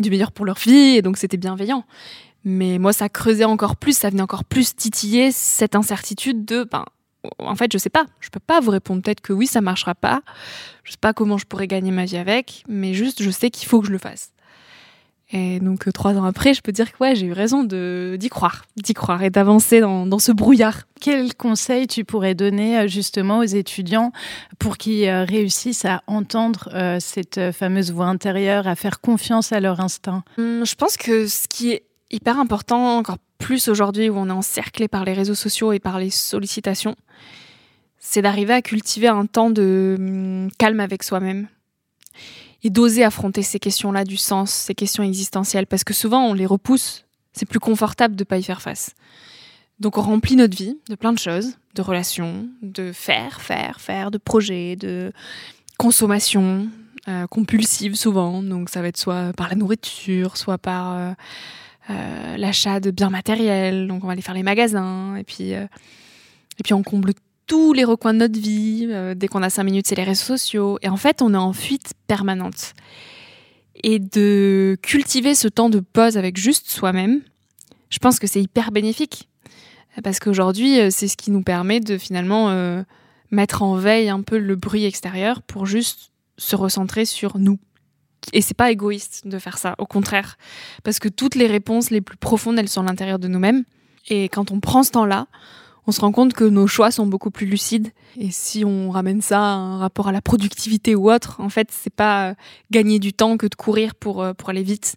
du 0.00 0.10
meilleur 0.10 0.32
pour 0.32 0.44
leur 0.44 0.58
vie 0.58 0.96
et 0.96 1.02
donc 1.02 1.16
c'était 1.16 1.36
bienveillant. 1.36 1.84
Mais 2.44 2.78
moi, 2.78 2.92
ça 2.92 3.08
creusait 3.08 3.44
encore 3.44 3.76
plus, 3.76 3.96
ça 3.96 4.10
venait 4.10 4.22
encore 4.22 4.44
plus 4.44 4.76
titiller 4.76 5.32
cette 5.32 5.76
incertitude 5.76 6.44
de, 6.44 6.64
ben, 6.64 6.84
en 7.38 7.54
fait, 7.54 7.72
je 7.72 7.78
sais 7.78 7.90
pas. 7.90 8.06
Je 8.20 8.30
peux 8.30 8.40
pas 8.40 8.60
vous 8.60 8.70
répondre. 8.70 9.02
Peut-être 9.02 9.20
que 9.20 9.32
oui, 9.32 9.46
ça 9.46 9.60
marchera 9.60 9.94
pas. 9.94 10.22
Je 10.84 10.92
sais 10.92 10.98
pas 11.00 11.12
comment 11.12 11.38
je 11.38 11.46
pourrais 11.46 11.66
gagner 11.66 11.90
ma 11.90 12.04
vie 12.04 12.16
avec, 12.16 12.64
mais 12.68 12.94
juste, 12.94 13.22
je 13.22 13.30
sais 13.30 13.50
qu'il 13.50 13.68
faut 13.68 13.80
que 13.80 13.86
je 13.86 13.92
le 13.92 13.98
fasse. 13.98 14.34
Et 15.32 15.58
donc, 15.58 15.88
euh, 15.88 15.92
trois 15.92 16.14
ans 16.16 16.24
après, 16.24 16.54
je 16.54 16.60
peux 16.60 16.70
dire 16.70 16.92
que 16.92 16.98
ouais, 17.00 17.16
j'ai 17.16 17.26
eu 17.26 17.32
raison 17.32 17.64
de, 17.64 18.16
d'y 18.20 18.28
croire, 18.28 18.66
d'y 18.76 18.92
croire 18.92 19.22
et 19.22 19.30
d'avancer 19.30 19.80
dans, 19.80 20.18
ce 20.18 20.32
brouillard. 20.32 20.82
Quel 21.00 21.34
conseil 21.34 21.86
tu 21.86 22.04
pourrais 22.04 22.34
donner 22.34 22.78
euh, 22.78 22.86
justement 22.86 23.38
aux 23.38 23.44
étudiants 23.44 24.12
pour 24.58 24.76
qu'ils 24.76 25.08
euh, 25.08 25.24
réussissent 25.24 25.86
à 25.86 26.02
entendre 26.06 26.68
cette 27.00 27.52
fameuse 27.52 27.90
voix 27.90 28.06
intérieure, 28.06 28.68
à 28.68 28.76
faire 28.76 29.00
confiance 29.00 29.52
à 29.52 29.60
leur 29.60 29.80
instinct? 29.80 30.22
Hum, 30.38 30.64
Je 30.64 30.74
pense 30.74 30.96
que 30.96 31.26
ce 31.26 31.48
qui 31.48 31.72
est 31.72 31.84
hyper 32.10 32.38
important, 32.38 32.98
encore 32.98 33.18
plus 33.38 33.68
aujourd'hui 33.68 34.08
où 34.08 34.16
on 34.16 34.28
est 34.28 34.32
encerclé 34.32 34.88
par 34.88 35.04
les 35.04 35.12
réseaux 35.12 35.34
sociaux 35.34 35.72
et 35.72 35.78
par 35.78 35.98
les 35.98 36.10
sollicitations, 36.10 36.96
c'est 37.98 38.22
d'arriver 38.22 38.52
à 38.52 38.62
cultiver 38.62 39.08
un 39.08 39.26
temps 39.26 39.50
de 39.50 39.96
hum, 39.98 40.50
calme 40.58 40.80
avec 40.80 41.02
soi-même 41.02 41.48
et 42.62 42.70
d'oser 42.70 43.04
affronter 43.04 43.42
ces 43.42 43.58
questions-là 43.58 44.04
du 44.04 44.16
sens, 44.16 44.50
ces 44.50 44.74
questions 44.74 45.02
existentielles, 45.02 45.66
parce 45.66 45.84
que 45.84 45.92
souvent 45.92 46.26
on 46.26 46.34
les 46.34 46.46
repousse, 46.46 47.04
c'est 47.32 47.46
plus 47.46 47.60
confortable 47.60 48.16
de 48.16 48.22
ne 48.22 48.26
pas 48.26 48.38
y 48.38 48.42
faire 48.42 48.62
face. 48.62 48.94
Donc 49.80 49.98
on 49.98 50.02
remplit 50.02 50.36
notre 50.36 50.56
vie 50.56 50.78
de 50.88 50.94
plein 50.94 51.12
de 51.12 51.18
choses, 51.18 51.58
de 51.74 51.82
relations, 51.82 52.48
de 52.62 52.92
faire, 52.92 53.40
faire, 53.40 53.80
faire, 53.80 54.10
de 54.10 54.18
projets, 54.18 54.76
de 54.76 55.12
consommation 55.76 56.68
euh, 57.08 57.26
compulsive 57.26 57.96
souvent. 57.96 58.42
Donc 58.42 58.70
ça 58.70 58.80
va 58.80 58.88
être 58.88 58.96
soit 58.96 59.32
par 59.36 59.48
la 59.48 59.56
nourriture, 59.56 60.36
soit 60.36 60.58
par 60.58 60.94
euh, 60.94 61.12
euh, 61.90 62.36
l'achat 62.36 62.80
de 62.80 62.90
biens 62.90 63.10
matériels. 63.10 63.86
Donc 63.86 64.04
on 64.04 64.06
va 64.06 64.12
aller 64.12 64.22
faire 64.22 64.34
les 64.34 64.42
magasins 64.42 65.16
et 65.16 65.24
puis 65.24 65.54
euh, 65.54 65.66
et 66.58 66.62
puis 66.62 66.72
on 66.72 66.82
comble 66.82 67.12
tous 67.46 67.72
les 67.72 67.84
recoins 67.84 68.14
de 68.14 68.18
notre 68.20 68.38
vie. 68.38 68.86
Euh, 68.90 69.14
dès 69.14 69.28
qu'on 69.28 69.42
a 69.42 69.50
cinq 69.50 69.64
minutes, 69.64 69.86
c'est 69.86 69.94
les 69.94 70.04
réseaux 70.04 70.24
sociaux. 70.24 70.78
Et 70.82 70.88
en 70.88 70.96
fait, 70.96 71.20
on 71.20 71.34
est 71.34 71.38
en 71.38 71.52
fuite 71.52 71.92
permanente. 72.06 72.72
Et 73.82 73.98
de 73.98 74.78
cultiver 74.80 75.34
ce 75.34 75.48
temps 75.48 75.68
de 75.68 75.80
pause 75.80 76.16
avec 76.16 76.38
juste 76.38 76.70
soi-même, 76.70 77.20
je 77.90 77.98
pense 77.98 78.18
que 78.18 78.26
c'est 78.26 78.40
hyper 78.40 78.72
bénéfique. 78.72 79.28
Parce 80.02 80.20
qu'aujourd'hui, 80.20 80.90
c'est 80.90 81.06
ce 81.06 81.16
qui 81.16 81.30
nous 81.30 81.42
permet 81.42 81.80
de 81.80 81.98
finalement 81.98 82.84
mettre 83.30 83.62
en 83.62 83.76
veille 83.76 84.08
un 84.08 84.22
peu 84.22 84.38
le 84.38 84.56
bruit 84.56 84.86
extérieur 84.86 85.42
pour 85.42 85.66
juste 85.66 86.12
se 86.38 86.56
recentrer 86.56 87.04
sur 87.04 87.38
nous. 87.38 87.58
Et 88.32 88.40
c'est 88.40 88.56
pas 88.56 88.70
égoïste 88.70 89.26
de 89.26 89.38
faire 89.38 89.58
ça, 89.58 89.74
au 89.78 89.86
contraire. 89.86 90.36
Parce 90.82 90.98
que 90.98 91.08
toutes 91.08 91.34
les 91.34 91.46
réponses 91.46 91.90
les 91.90 92.00
plus 92.00 92.16
profondes, 92.16 92.58
elles 92.58 92.68
sont 92.68 92.82
à 92.82 92.84
l'intérieur 92.84 93.18
de 93.18 93.28
nous-mêmes. 93.28 93.64
Et 94.08 94.28
quand 94.28 94.50
on 94.50 94.60
prend 94.60 94.82
ce 94.82 94.90
temps-là, 94.92 95.26
on 95.86 95.92
se 95.92 96.00
rend 96.00 96.12
compte 96.12 96.32
que 96.32 96.44
nos 96.44 96.66
choix 96.66 96.90
sont 96.90 97.06
beaucoup 97.06 97.30
plus 97.30 97.46
lucides. 97.46 97.90
Et 98.18 98.30
si 98.30 98.64
on 98.64 98.90
ramène 98.90 99.20
ça 99.20 99.40
à 99.40 99.54
un 99.56 99.78
rapport 99.78 100.08
à 100.08 100.12
la 100.12 100.22
productivité 100.22 100.94
ou 100.94 101.10
autre, 101.10 101.40
en 101.40 101.48
fait, 101.48 101.68
c'est 101.70 101.92
pas 101.92 102.30
euh, 102.30 102.34
gagner 102.70 102.98
du 102.98 103.12
temps 103.12 103.36
que 103.36 103.46
de 103.46 103.54
courir 103.54 103.94
pour, 103.94 104.22
euh, 104.22 104.32
pour 104.32 104.50
aller 104.50 104.62
vite. 104.62 104.96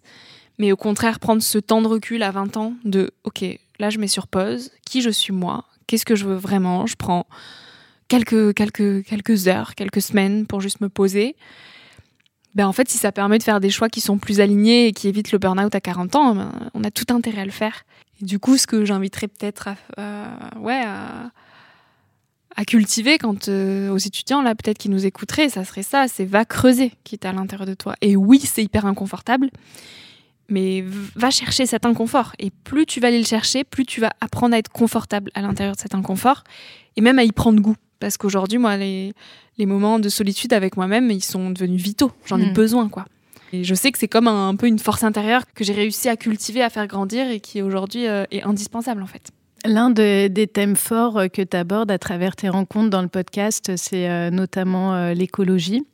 Mais 0.58 0.72
au 0.72 0.76
contraire, 0.76 1.20
prendre 1.20 1.42
ce 1.42 1.58
temps 1.58 1.82
de 1.82 1.88
recul 1.88 2.22
à 2.22 2.30
20 2.30 2.56
ans 2.56 2.74
de, 2.84 3.12
OK, 3.24 3.44
là, 3.78 3.90
je 3.90 3.98
mets 3.98 4.08
sur 4.08 4.26
pause. 4.26 4.70
Qui 4.84 5.02
je 5.02 5.10
suis 5.10 5.32
moi? 5.32 5.64
Qu'est-ce 5.86 6.04
que 6.04 6.16
je 6.16 6.26
veux 6.26 6.36
vraiment? 6.36 6.86
Je 6.86 6.96
prends 6.96 7.26
quelques, 8.08 8.54
quelques, 8.54 9.04
quelques 9.04 9.48
heures, 9.48 9.74
quelques 9.74 10.02
semaines 10.02 10.46
pour 10.46 10.60
juste 10.60 10.80
me 10.80 10.88
poser 10.88 11.36
ben 12.54 12.66
en 12.66 12.72
fait, 12.72 12.88
si 12.88 12.98
ça 12.98 13.12
permet 13.12 13.38
de 13.38 13.42
faire 13.42 13.60
des 13.60 13.70
choix 13.70 13.88
qui 13.88 14.00
sont 14.00 14.18
plus 14.18 14.40
alignés 14.40 14.88
et 14.88 14.92
qui 14.92 15.08
évitent 15.08 15.32
le 15.32 15.38
burn-out 15.38 15.74
à 15.74 15.80
40 15.80 16.16
ans, 16.16 16.34
ben, 16.34 16.52
on 16.74 16.82
a 16.84 16.90
tout 16.90 17.12
intérêt 17.14 17.42
à 17.42 17.44
le 17.44 17.50
faire. 17.50 17.84
Et 18.20 18.24
du 18.24 18.38
coup, 18.38 18.56
ce 18.56 18.66
que 18.66 18.84
j'inviterais 18.84 19.28
peut-être 19.28 19.68
à, 19.96 20.58
ouais, 20.58 20.82
à, 20.84 22.64
cultiver 22.66 23.18
quand, 23.18 23.48
euh, 23.48 23.90
aux 23.90 23.98
étudiants, 23.98 24.42
là, 24.42 24.56
peut-être 24.56 24.78
qui 24.78 24.88
nous 24.88 25.06
écouteraient, 25.06 25.48
ça 25.48 25.64
serait 25.64 25.84
ça, 25.84 26.08
c'est 26.08 26.24
va 26.24 26.44
creuser 26.44 26.92
qui 27.04 27.14
est 27.14 27.24
à 27.24 27.32
l'intérieur 27.32 27.66
de 27.66 27.74
toi. 27.74 27.94
Et 28.00 28.16
oui, 28.16 28.40
c'est 28.40 28.64
hyper 28.64 28.84
inconfortable, 28.86 29.50
mais 30.48 30.82
va 31.14 31.30
chercher 31.30 31.66
cet 31.66 31.86
inconfort. 31.86 32.32
Et 32.40 32.50
plus 32.50 32.86
tu 32.86 32.98
vas 32.98 33.08
aller 33.08 33.20
le 33.20 33.24
chercher, 33.24 33.62
plus 33.62 33.84
tu 33.84 34.00
vas 34.00 34.10
apprendre 34.20 34.56
à 34.56 34.58
être 34.58 34.70
confortable 34.70 35.30
à 35.34 35.42
l'intérieur 35.42 35.76
de 35.76 35.80
cet 35.80 35.94
inconfort 35.94 36.42
et 36.96 37.00
même 37.00 37.20
à 37.20 37.24
y 37.24 37.30
prendre 37.30 37.60
goût. 37.60 37.76
Parce 38.00 38.16
qu'aujourd'hui, 38.16 38.58
moi, 38.58 38.76
les, 38.76 39.12
les 39.58 39.66
moments 39.66 39.98
de 39.98 40.08
solitude 40.08 40.52
avec 40.52 40.76
moi-même, 40.76 41.10
ils 41.10 41.24
sont 41.24 41.50
devenus 41.50 41.82
vitaux. 41.82 42.12
J'en 42.24 42.38
ai 42.38 42.50
hmm. 42.50 42.52
besoin, 42.52 42.88
quoi. 42.88 43.04
Et 43.52 43.64
je 43.64 43.74
sais 43.74 43.90
que 43.92 43.98
c'est 43.98 44.08
comme 44.08 44.28
un, 44.28 44.54
peu 44.56 44.66
une 44.66 44.78
force 44.78 45.04
intérieure 45.04 45.42
que 45.54 45.64
j'ai 45.64 45.72
réussi 45.72 46.08
à 46.08 46.16
cultiver, 46.16 46.62
à 46.62 46.70
faire 46.70 46.86
grandir 46.86 47.30
et 47.30 47.40
qui 47.40 47.62
aujourd'hui 47.62 48.06
euh, 48.06 48.24
est 48.30 48.42
indispensable, 48.42 49.02
en 49.02 49.06
fait. 49.06 49.30
L'un 49.68 49.90
des 49.90 50.50
thèmes 50.50 50.76
forts 50.76 51.18
euh, 51.18 51.28
que 51.28 51.42
tu 51.42 51.54
abordes 51.54 51.90
à 51.90 51.98
travers 51.98 52.34
tes 52.36 52.48
rencontres 52.48 52.88
dans 52.88 53.02
le 53.02 53.08
podcast, 53.08 53.76
c'est 53.76 54.08
euh, 54.08 54.30
notamment 54.30 54.94
euh, 54.94 55.12
l'écologie. 55.12 55.86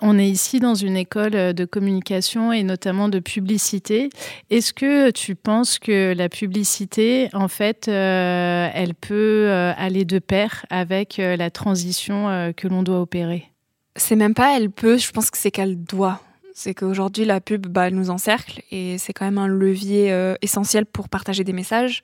on 0.00 0.16
est 0.16 0.28
ici 0.28 0.60
dans 0.60 0.76
une 0.76 0.96
école 0.96 1.32
de 1.32 1.64
communication 1.64 2.52
et 2.52 2.62
notamment 2.62 3.08
de 3.08 3.18
publicité. 3.18 4.10
Est-ce 4.50 4.72
que 4.72 5.10
tu 5.10 5.34
penses 5.34 5.80
que 5.80 6.14
la 6.16 6.28
publicité, 6.28 7.30
en 7.32 7.48
fait, 7.48 7.88
elle 7.88 8.94
peut 8.94 9.48
aller 9.76 10.04
de 10.04 10.20
pair 10.20 10.64
avec 10.70 11.16
la 11.18 11.50
transition 11.50 12.52
que 12.56 12.68
l'on 12.68 12.84
doit 12.84 13.00
opérer? 13.00 13.50
C'est 13.96 14.16
même 14.16 14.34
pas 14.34 14.56
elle 14.56 14.70
peut, 14.70 14.98
je 14.98 15.10
pense 15.10 15.30
que 15.30 15.38
c'est 15.38 15.50
qu'elle 15.50 15.82
doit 15.82 16.20
c'est 16.54 16.74
qu'aujourd'hui 16.74 17.24
la 17.24 17.40
pub 17.40 17.68
bah, 17.68 17.86
elle 17.86 17.94
nous 17.94 18.10
encercle 18.10 18.62
et 18.72 18.98
c'est 18.98 19.12
quand 19.12 19.24
même 19.24 19.38
un 19.38 19.46
levier 19.46 20.34
essentiel 20.42 20.86
pour 20.86 21.08
partager 21.08 21.44
des 21.44 21.52
messages 21.52 22.02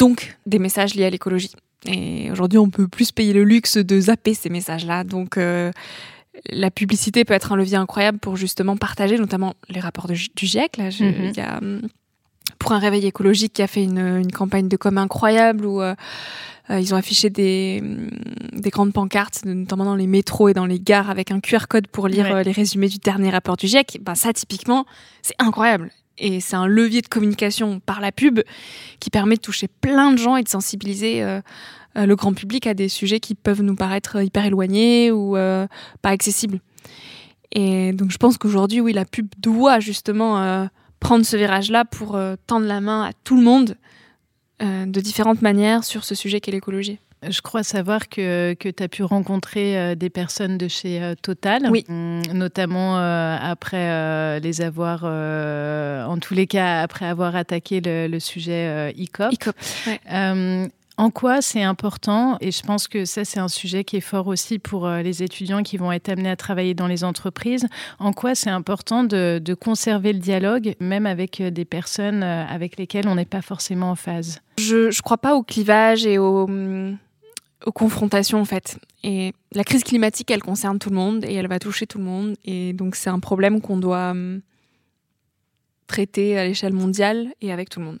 donc 0.00 0.36
des 0.46 0.58
messages 0.58 0.94
liés 0.94 1.04
à 1.04 1.10
l'écologie. 1.10 1.52
Et 1.86 2.30
aujourd'hui, 2.30 2.58
on 2.58 2.70
peut 2.70 2.88
plus 2.88 3.12
payer 3.12 3.32
le 3.32 3.44
luxe 3.44 3.76
de 3.76 4.00
zapper 4.00 4.34
ces 4.34 4.48
messages-là. 4.48 5.04
Donc 5.04 5.36
euh, 5.36 5.70
la 6.50 6.70
publicité 6.70 7.24
peut 7.24 7.34
être 7.34 7.52
un 7.52 7.56
levier 7.56 7.76
incroyable 7.76 8.18
pour 8.18 8.36
justement 8.36 8.76
partager, 8.76 9.18
notamment 9.18 9.54
les 9.68 9.80
rapports 9.80 10.08
du 10.08 10.16
GIEC. 10.36 10.78
Là, 10.78 10.84
mhm. 10.84 10.90
il 11.00 11.36
y 11.36 11.40
a 11.40 11.58
hum, 11.58 11.82
pour 12.58 12.72
un 12.72 12.78
réveil 12.78 13.06
écologique 13.06 13.52
qui 13.52 13.62
a 13.62 13.66
fait 13.66 13.84
une, 13.84 13.98
une 13.98 14.32
campagne 14.32 14.68
de 14.68 14.76
com 14.76 14.98
incroyable 14.98 15.64
où 15.66 15.80
ils 16.68 16.94
ont 16.94 16.96
affiché 16.96 17.30
des, 17.30 17.80
mm, 17.82 18.60
des 18.60 18.70
grandes 18.70 18.92
pancartes, 18.92 19.44
notamment 19.44 19.84
dans 19.84 19.96
les 19.96 20.06
métros 20.06 20.48
et 20.48 20.54
dans 20.54 20.66
les 20.66 20.80
gares, 20.80 21.10
avec 21.10 21.30
un 21.30 21.40
QR 21.40 21.66
code 21.68 21.88
pour 21.88 22.08
lire 22.08 22.42
les 22.42 22.52
résumés 22.52 22.88
du 22.88 22.98
dernier 22.98 23.30
rapport 23.30 23.56
du 23.56 23.66
GIEC. 23.66 23.98
Ben, 24.02 24.14
ça, 24.14 24.32
typiquement, 24.32 24.86
c'est 25.22 25.34
incroyable. 25.38 25.90
Et 26.20 26.40
c'est 26.40 26.56
un 26.56 26.66
levier 26.66 27.02
de 27.02 27.08
communication 27.08 27.80
par 27.80 28.00
la 28.00 28.12
pub 28.12 28.40
qui 29.00 29.10
permet 29.10 29.36
de 29.36 29.40
toucher 29.40 29.68
plein 29.68 30.12
de 30.12 30.18
gens 30.18 30.36
et 30.36 30.42
de 30.42 30.48
sensibiliser 30.48 31.24
le 31.96 32.14
grand 32.14 32.34
public 32.34 32.66
à 32.66 32.74
des 32.74 32.88
sujets 32.88 33.20
qui 33.20 33.34
peuvent 33.34 33.62
nous 33.62 33.74
paraître 33.74 34.22
hyper 34.22 34.44
éloignés 34.44 35.10
ou 35.10 35.32
pas 35.32 36.10
accessibles. 36.10 36.60
Et 37.52 37.92
donc 37.92 38.10
je 38.10 38.16
pense 38.16 38.38
qu'aujourd'hui, 38.38 38.80
oui, 38.80 38.92
la 38.92 39.04
pub 39.04 39.28
doit 39.38 39.80
justement 39.80 40.40
euh, 40.40 40.66
prendre 41.00 41.24
ce 41.24 41.36
virage-là 41.36 41.84
pour 41.84 42.16
euh, 42.16 42.36
tendre 42.46 42.66
la 42.66 42.80
main 42.80 43.04
à 43.04 43.12
tout 43.24 43.36
le 43.36 43.42
monde 43.42 43.76
euh, 44.62 44.86
de 44.86 45.00
différentes 45.00 45.42
manières 45.42 45.84
sur 45.84 46.04
ce 46.04 46.14
sujet 46.14 46.40
qu'est 46.40 46.52
l'écologie. 46.52 46.98
Je 47.28 47.40
crois 47.42 47.62
savoir 47.62 48.08
que, 48.08 48.54
que 48.54 48.68
tu 48.68 48.82
as 48.82 48.88
pu 48.88 49.02
rencontrer 49.02 49.94
des 49.96 50.10
personnes 50.10 50.56
de 50.56 50.68
chez 50.68 51.14
Total, 51.22 51.68
oui. 51.70 51.84
Hum, 51.88 52.22
notamment 52.32 52.96
après 52.96 54.40
les 54.40 54.62
avoir, 54.62 55.04
en 55.04 56.18
tous 56.18 56.34
les 56.34 56.46
cas, 56.46 56.80
après 56.80 57.06
avoir 57.06 57.36
attaqué 57.36 57.80
le, 57.84 58.18
sujet 58.18 58.92
ICOP. 58.96 59.32
ICOP 59.32 59.56
ouais. 59.86 60.70
En 61.00 61.08
quoi 61.08 61.40
c'est 61.40 61.62
important 61.62 62.36
Et 62.42 62.50
je 62.50 62.62
pense 62.62 62.86
que 62.86 63.06
ça, 63.06 63.24
c'est 63.24 63.40
un 63.40 63.48
sujet 63.48 63.84
qui 63.84 63.96
est 63.96 64.02
fort 64.02 64.26
aussi 64.26 64.58
pour 64.58 64.86
euh, 64.86 65.00
les 65.00 65.22
étudiants 65.22 65.62
qui 65.62 65.78
vont 65.78 65.90
être 65.92 66.10
amenés 66.10 66.28
à 66.28 66.36
travailler 66.36 66.74
dans 66.74 66.86
les 66.86 67.04
entreprises. 67.04 67.66
En 67.98 68.12
quoi 68.12 68.34
c'est 68.34 68.50
important 68.50 69.02
de, 69.02 69.40
conserver 69.58 70.12
le 70.12 70.18
dialogue, 70.18 70.74
même 70.78 71.06
avec 71.06 71.40
euh, 71.40 71.50
des 71.50 71.64
personnes 71.64 72.22
euh, 72.22 72.44
avec 72.46 72.76
lesquelles 72.76 73.08
on 73.08 73.14
n'est 73.14 73.24
pas 73.24 73.40
forcément 73.40 73.92
en 73.92 73.94
phase? 73.94 74.42
Je 74.58 74.88
ne 74.88 75.02
crois 75.02 75.16
pas 75.16 75.36
au 75.36 75.42
clivage 75.42 76.04
et 76.04 76.18
mm, 76.18 76.98
aux 77.66 77.72
confrontations, 77.72 78.40
en 78.40 78.44
fait. 78.44 78.78
Et 79.02 79.32
la 79.52 79.64
crise 79.64 79.84
climatique, 79.84 80.30
elle 80.30 80.42
concerne 80.42 80.78
tout 80.78 80.90
le 80.90 80.96
monde 80.96 81.24
et 81.24 81.34
elle 81.34 81.48
va 81.48 81.58
toucher 81.58 81.86
tout 81.86 81.98
le 81.98 82.04
monde. 82.04 82.36
Et 82.44 82.72
donc, 82.72 82.94
c'est 82.96 83.10
un 83.10 83.20
problème 83.20 83.60
qu'on 83.60 83.78
doit 83.78 84.14
mm, 84.14 84.42
traiter 85.86 86.38
à 86.38 86.44
l'échelle 86.44 86.72
mondiale 86.72 87.28
et 87.40 87.52
avec 87.52 87.68
tout 87.68 87.80
le 87.80 87.86
monde. 87.86 87.98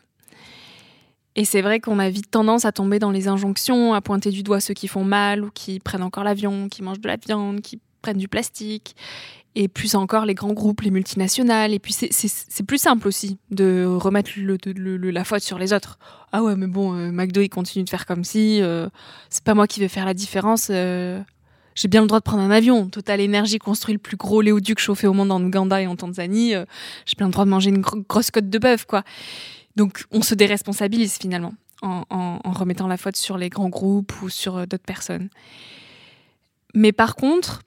Et 1.36 1.44
c'est 1.44 1.62
vrai 1.62 1.80
qu'on 1.80 1.98
a 1.98 2.10
vite 2.10 2.30
tendance 2.30 2.64
à 2.64 2.72
tomber 2.72 2.98
dans 2.98 3.10
les 3.10 3.28
injonctions, 3.28 3.94
à 3.94 4.00
pointer 4.00 4.30
du 4.30 4.42
doigt 4.42 4.60
ceux 4.60 4.74
qui 4.74 4.88
font 4.88 5.04
mal 5.04 5.44
ou 5.44 5.50
qui 5.50 5.78
prennent 5.78 6.02
encore 6.02 6.24
l'avion, 6.24 6.68
qui 6.68 6.82
mangent 6.82 7.00
de 7.00 7.08
la 7.08 7.16
viande, 7.16 7.60
qui 7.60 7.80
prennent 8.02 8.18
du 8.18 8.28
plastique. 8.28 8.96
Et 9.56 9.66
plus 9.66 9.96
encore 9.96 10.26
les 10.26 10.34
grands 10.34 10.52
groupes, 10.52 10.82
les 10.82 10.90
multinationales. 10.90 11.74
Et 11.74 11.78
puis 11.78 11.92
c'est 11.92 12.62
plus 12.62 12.78
simple 12.78 13.08
aussi 13.08 13.38
de 13.50 13.84
remettre 13.84 14.30
la 14.36 15.24
faute 15.24 15.42
sur 15.42 15.58
les 15.58 15.72
autres. 15.72 15.98
Ah 16.32 16.42
ouais, 16.42 16.54
mais 16.54 16.68
bon, 16.68 16.94
euh, 16.94 17.10
McDo, 17.10 17.40
il 17.40 17.48
continue 17.48 17.84
de 17.84 17.90
faire 17.90 18.06
comme 18.06 18.22
si. 18.22 18.62
Euh, 18.62 18.88
c'est 19.28 19.42
pas 19.42 19.54
moi 19.54 19.66
qui 19.66 19.80
vais 19.80 19.88
faire 19.88 20.06
la 20.06 20.14
différence. 20.14 20.68
Euh, 20.70 21.20
j'ai 21.74 21.88
bien 21.88 22.02
le 22.02 22.06
droit 22.06 22.20
de 22.20 22.24
prendre 22.24 22.42
un 22.42 22.50
avion. 22.50 22.88
Total 22.88 23.20
Energy 23.20 23.58
construit 23.58 23.94
le 23.94 23.98
plus 23.98 24.16
gros 24.16 24.40
léoduc 24.40 24.78
chauffé 24.78 25.06
au 25.06 25.12
monde 25.12 25.32
en 25.32 25.42
Ouganda 25.42 25.80
et 25.80 25.86
en 25.86 25.96
Tanzanie. 25.96 26.52
j'ai 27.06 27.14
bien 27.16 27.26
le 27.26 27.32
droit 27.32 27.44
de 27.44 27.50
manger 27.50 27.70
une 27.70 27.80
grosse 27.80 28.30
côte 28.30 28.48
de 28.48 28.58
bœuf, 28.58 28.84
quoi. 28.84 29.02
Donc 29.76 30.04
on 30.10 30.22
se 30.22 30.34
déresponsabilise 30.34 31.16
finalement 31.18 31.54
en, 31.82 32.38
remettant 32.44 32.88
la 32.88 32.96
faute 32.96 33.16
sur 33.16 33.38
les 33.38 33.48
grands 33.48 33.68
groupes 33.68 34.12
ou 34.22 34.28
sur 34.28 34.56
euh, 34.56 34.66
d'autres 34.66 34.84
personnes. 34.84 35.28
Mais 36.74 36.92
par 36.92 37.16
contre, 37.16 37.62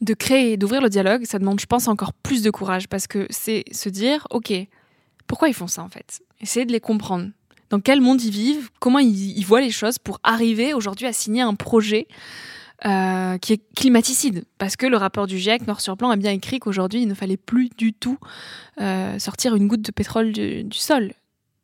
de 0.00 0.14
créer 0.14 0.52
et 0.52 0.56
d'ouvrir 0.56 0.80
le 0.80 0.88
dialogue, 0.88 1.24
ça 1.24 1.38
demande, 1.38 1.60
je 1.60 1.66
pense, 1.66 1.88
encore 1.88 2.12
plus 2.12 2.42
de 2.42 2.50
courage 2.50 2.88
parce 2.88 3.06
que 3.06 3.26
c'est 3.30 3.64
se 3.72 3.88
dire, 3.88 4.26
ok, 4.30 4.52
pourquoi 5.26 5.48
ils 5.48 5.54
font 5.54 5.66
ça 5.66 5.82
en 5.82 5.88
fait? 5.88 6.22
Essayer 6.40 6.66
de 6.66 6.72
les 6.72 6.80
comprendre. 6.80 7.30
Dans 7.70 7.80
quel 7.80 8.00
monde 8.00 8.22
ils 8.22 8.30
vivent? 8.30 8.70
Comment 8.80 8.98
ils, 8.98 9.42
voient 9.44 9.60
les 9.60 9.70
choses 9.70 9.98
pour 9.98 10.20
arriver 10.22 10.74
aujourd'hui 10.74 11.06
à 11.06 11.12
signer 11.12 11.42
un 11.42 11.54
projet 11.54 12.06
euh, 12.84 13.38
qui 13.38 13.54
est 13.54 13.62
climaticide, 13.74 14.44
parce 14.58 14.76
que 14.76 14.86
le 14.86 14.96
rapport 14.96 15.26
du 15.26 15.38
GIEC, 15.38 15.66
noir 15.66 15.80
sur 15.80 15.96
blanc, 15.96 16.10
a 16.10 16.16
bien 16.16 16.32
écrit 16.32 16.58
qu'aujourd'hui, 16.58 17.02
il 17.02 17.08
ne 17.08 17.14
fallait 17.14 17.38
plus 17.38 17.70
du 17.78 17.94
tout 17.94 18.18
euh, 18.80 19.18
sortir 19.18 19.54
une 19.54 19.68
goutte 19.68 19.80
de 19.80 19.90
pétrole 19.90 20.32
du, 20.32 20.66
sol. 20.72 21.12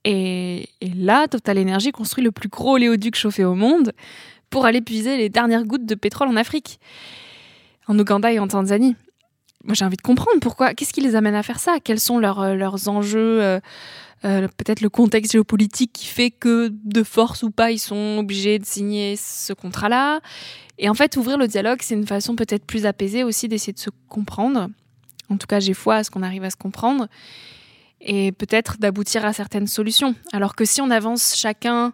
Et, 0.05 0.69
là, 0.81 1.29
Total 1.29 1.59
Energy 1.59 1.93
construit 1.93 2.25
le 2.25 2.33
plus 2.33 2.49
gros 2.49 2.75
oléoduc 2.75 3.17
chauffé 3.17 3.45
au 3.45 3.55
monde 3.55 3.93
pour 4.49 4.65
aller 4.65 4.81
puiser 4.81 5.17
les 5.17 5.29
dernières 5.29 5.65
gouttes 5.65 5.85
de 5.85 5.95
pétrole 5.95 6.29
en 6.29 6.37
Afrique, 6.37 6.81
en 7.91 7.99
Ouganda 7.99 8.33
et 8.33 8.39
en 8.39 8.47
Tanzanie. 8.47 8.95
Moi, 9.65 9.75
j'ai 9.75 9.85
envie 9.85 9.97
de 9.97 10.03
comprendre 10.03 10.39
pourquoi. 10.41 10.75
Qu'est-ce 10.75 10.93
qui 10.93 11.01
les 11.01 11.17
amène 11.17 11.35
à 11.35 11.43
faire 11.43 11.59
ça? 11.59 11.79
Quels 11.83 12.01
sont 12.01 12.19
leurs, 12.19 12.41
euh, 12.41 12.55
leurs 12.55 12.89
enjeux 12.89 13.61
Peut-être 14.23 14.83
le 14.83 14.91
contexte 14.91 15.33
géopolitique 15.33 15.93
qui 15.95 16.07
fait 16.07 16.31
que, 16.31 16.71
de 16.85 17.03
force 17.03 17.43
ou 17.43 17.51
pas, 17.51 17.71
ils 17.71 17.79
sont 17.79 18.19
obligés 18.19 18.59
de 18.59 18.67
signer 18.67 19.17
ce 19.17 19.55
contrat-là? 19.55 20.21
Et 20.79 20.89
en 20.89 20.95
fait, 20.95 21.17
ouvrir 21.17 21.37
le 21.37 21.49
dialogue, 21.49 21.81
c'est 21.83 21.95
une 21.95 22.07
façon 22.07 22.37
peut-être 22.37 22.65
plus 22.65 22.87
apaisée 22.87 23.25
aussi 23.25 23.49
d'essayer 23.49 23.73
de 23.73 23.79
se 23.79 23.91
comprendre. 24.09 24.69
En 25.31 25.37
tout 25.37 25.47
cas, 25.47 25.59
j'ai 25.59 25.75
foi 25.75 25.97
à 25.97 26.05
ce 26.05 26.11
qu'on 26.11 26.23
arrive 26.23 26.45
à 26.45 26.51
se 26.51 26.57
comprendre 26.57 27.09
et 28.01 28.33
peut-être 28.33 28.79
d'aboutir 28.79 29.25
à 29.25 29.33
certaines 29.33 29.67
solutions. 29.67 30.15
Alors 30.33 30.55
que 30.55 30.65
si 30.65 30.81
on 30.81 30.91
avance 30.91 31.35
chacun 31.37 31.93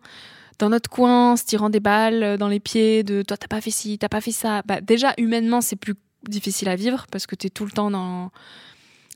dans 0.58 0.68
notre 0.70 0.90
coin, 0.90 1.36
se 1.36 1.44
tirant 1.44 1.70
des 1.70 1.80
balles 1.80 2.38
dans 2.38 2.48
les 2.48 2.60
pieds 2.60 3.02
de 3.02 3.22
toi 3.22 3.36
t'as 3.36 3.48
pas 3.48 3.60
fait 3.60 3.70
ci, 3.70 3.98
t'as 3.98 4.08
pas 4.08 4.20
fait 4.20 4.32
ça, 4.32 4.62
bah 4.66 4.80
déjà 4.80 5.14
humainement 5.18 5.60
c'est 5.60 5.76
plus 5.76 5.94
difficile 6.28 6.68
à 6.68 6.76
vivre 6.76 7.06
parce 7.10 7.26
que 7.26 7.34
tu 7.34 7.46
es 7.46 7.50
tout 7.50 7.64
le 7.64 7.70
temps 7.70 7.90
dans 7.90 8.30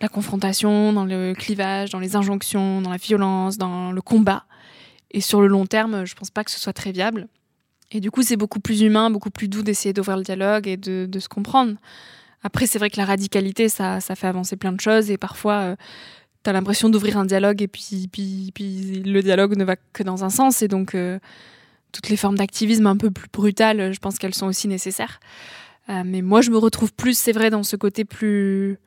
la 0.00 0.08
confrontation, 0.08 0.92
dans 0.92 1.04
le 1.04 1.34
clivage, 1.34 1.90
dans 1.90 1.98
les 1.98 2.16
injonctions, 2.16 2.80
dans 2.80 2.90
la 2.90 2.96
violence, 2.96 3.58
dans 3.58 3.92
le 3.92 4.00
combat. 4.00 4.44
Et 5.10 5.20
sur 5.20 5.40
le 5.40 5.46
long 5.46 5.66
terme, 5.66 6.06
je 6.06 6.14
pense 6.14 6.30
pas 6.30 6.44
que 6.44 6.50
ce 6.50 6.58
soit 6.58 6.72
très 6.72 6.92
viable. 6.92 7.28
Et 7.90 8.00
du 8.00 8.10
coup, 8.10 8.22
c'est 8.22 8.36
beaucoup 8.36 8.60
plus 8.60 8.82
humain, 8.82 9.10
beaucoup 9.10 9.30
plus 9.30 9.48
doux 9.48 9.62
d'essayer 9.62 9.92
d'ouvrir 9.92 10.16
le 10.16 10.22
dialogue 10.22 10.68
et 10.68 10.76
de, 10.76 11.18
se 11.18 11.28
comprendre. 11.28 11.74
Après, 12.42 12.66
c'est 12.66 12.78
vrai 12.78 12.88
que 12.88 12.96
la 12.96 13.04
radicalité, 13.04 13.68
ça, 13.68 14.00
ça 14.00 14.14
fait 14.14 14.28
avancer 14.28 14.56
plein 14.56 14.72
de 14.72 14.80
choses 14.80 15.10
et 15.10 15.18
parfois, 15.18 15.54
euh, 15.54 15.76
tu 16.42 16.50
as 16.50 16.52
l'impression 16.52 16.88
d'ouvrir 16.88 17.18
un 17.18 17.24
dialogue 17.24 17.62
et 17.62 17.68
puis, 17.68 18.08
puis, 18.10 18.50
puis, 18.54 19.02
le 19.04 19.22
dialogue 19.22 19.56
ne 19.56 19.64
va 19.64 19.76
que 19.76 20.02
dans 20.02 20.24
un 20.24 20.30
sens. 20.30 20.62
Et 20.62 20.68
donc, 20.68 20.94
euh, 20.94 21.18
toutes 21.92 22.08
les 22.08 22.16
formes 22.16 22.36
d'activisme 22.36 22.86
un 22.86 22.96
peu 22.96 23.10
plus 23.10 23.28
brutales, 23.32 23.92
je 23.92 23.98
pense 23.98 24.18
qu'elles 24.18 24.34
sont 24.34 24.46
aussi 24.46 24.68
nécessaires. 24.68 25.20
Euh, 25.88 26.02
mais 26.04 26.22
moi, 26.22 26.40
je 26.40 26.50
me 26.50 26.58
retrouve 26.58 26.92
plus, 26.92 27.18
c'est 27.18 27.32
vrai, 27.32 27.50
dans 27.50 27.62
ce 27.62 27.76
côté 27.76 28.04
plus, 28.04 28.78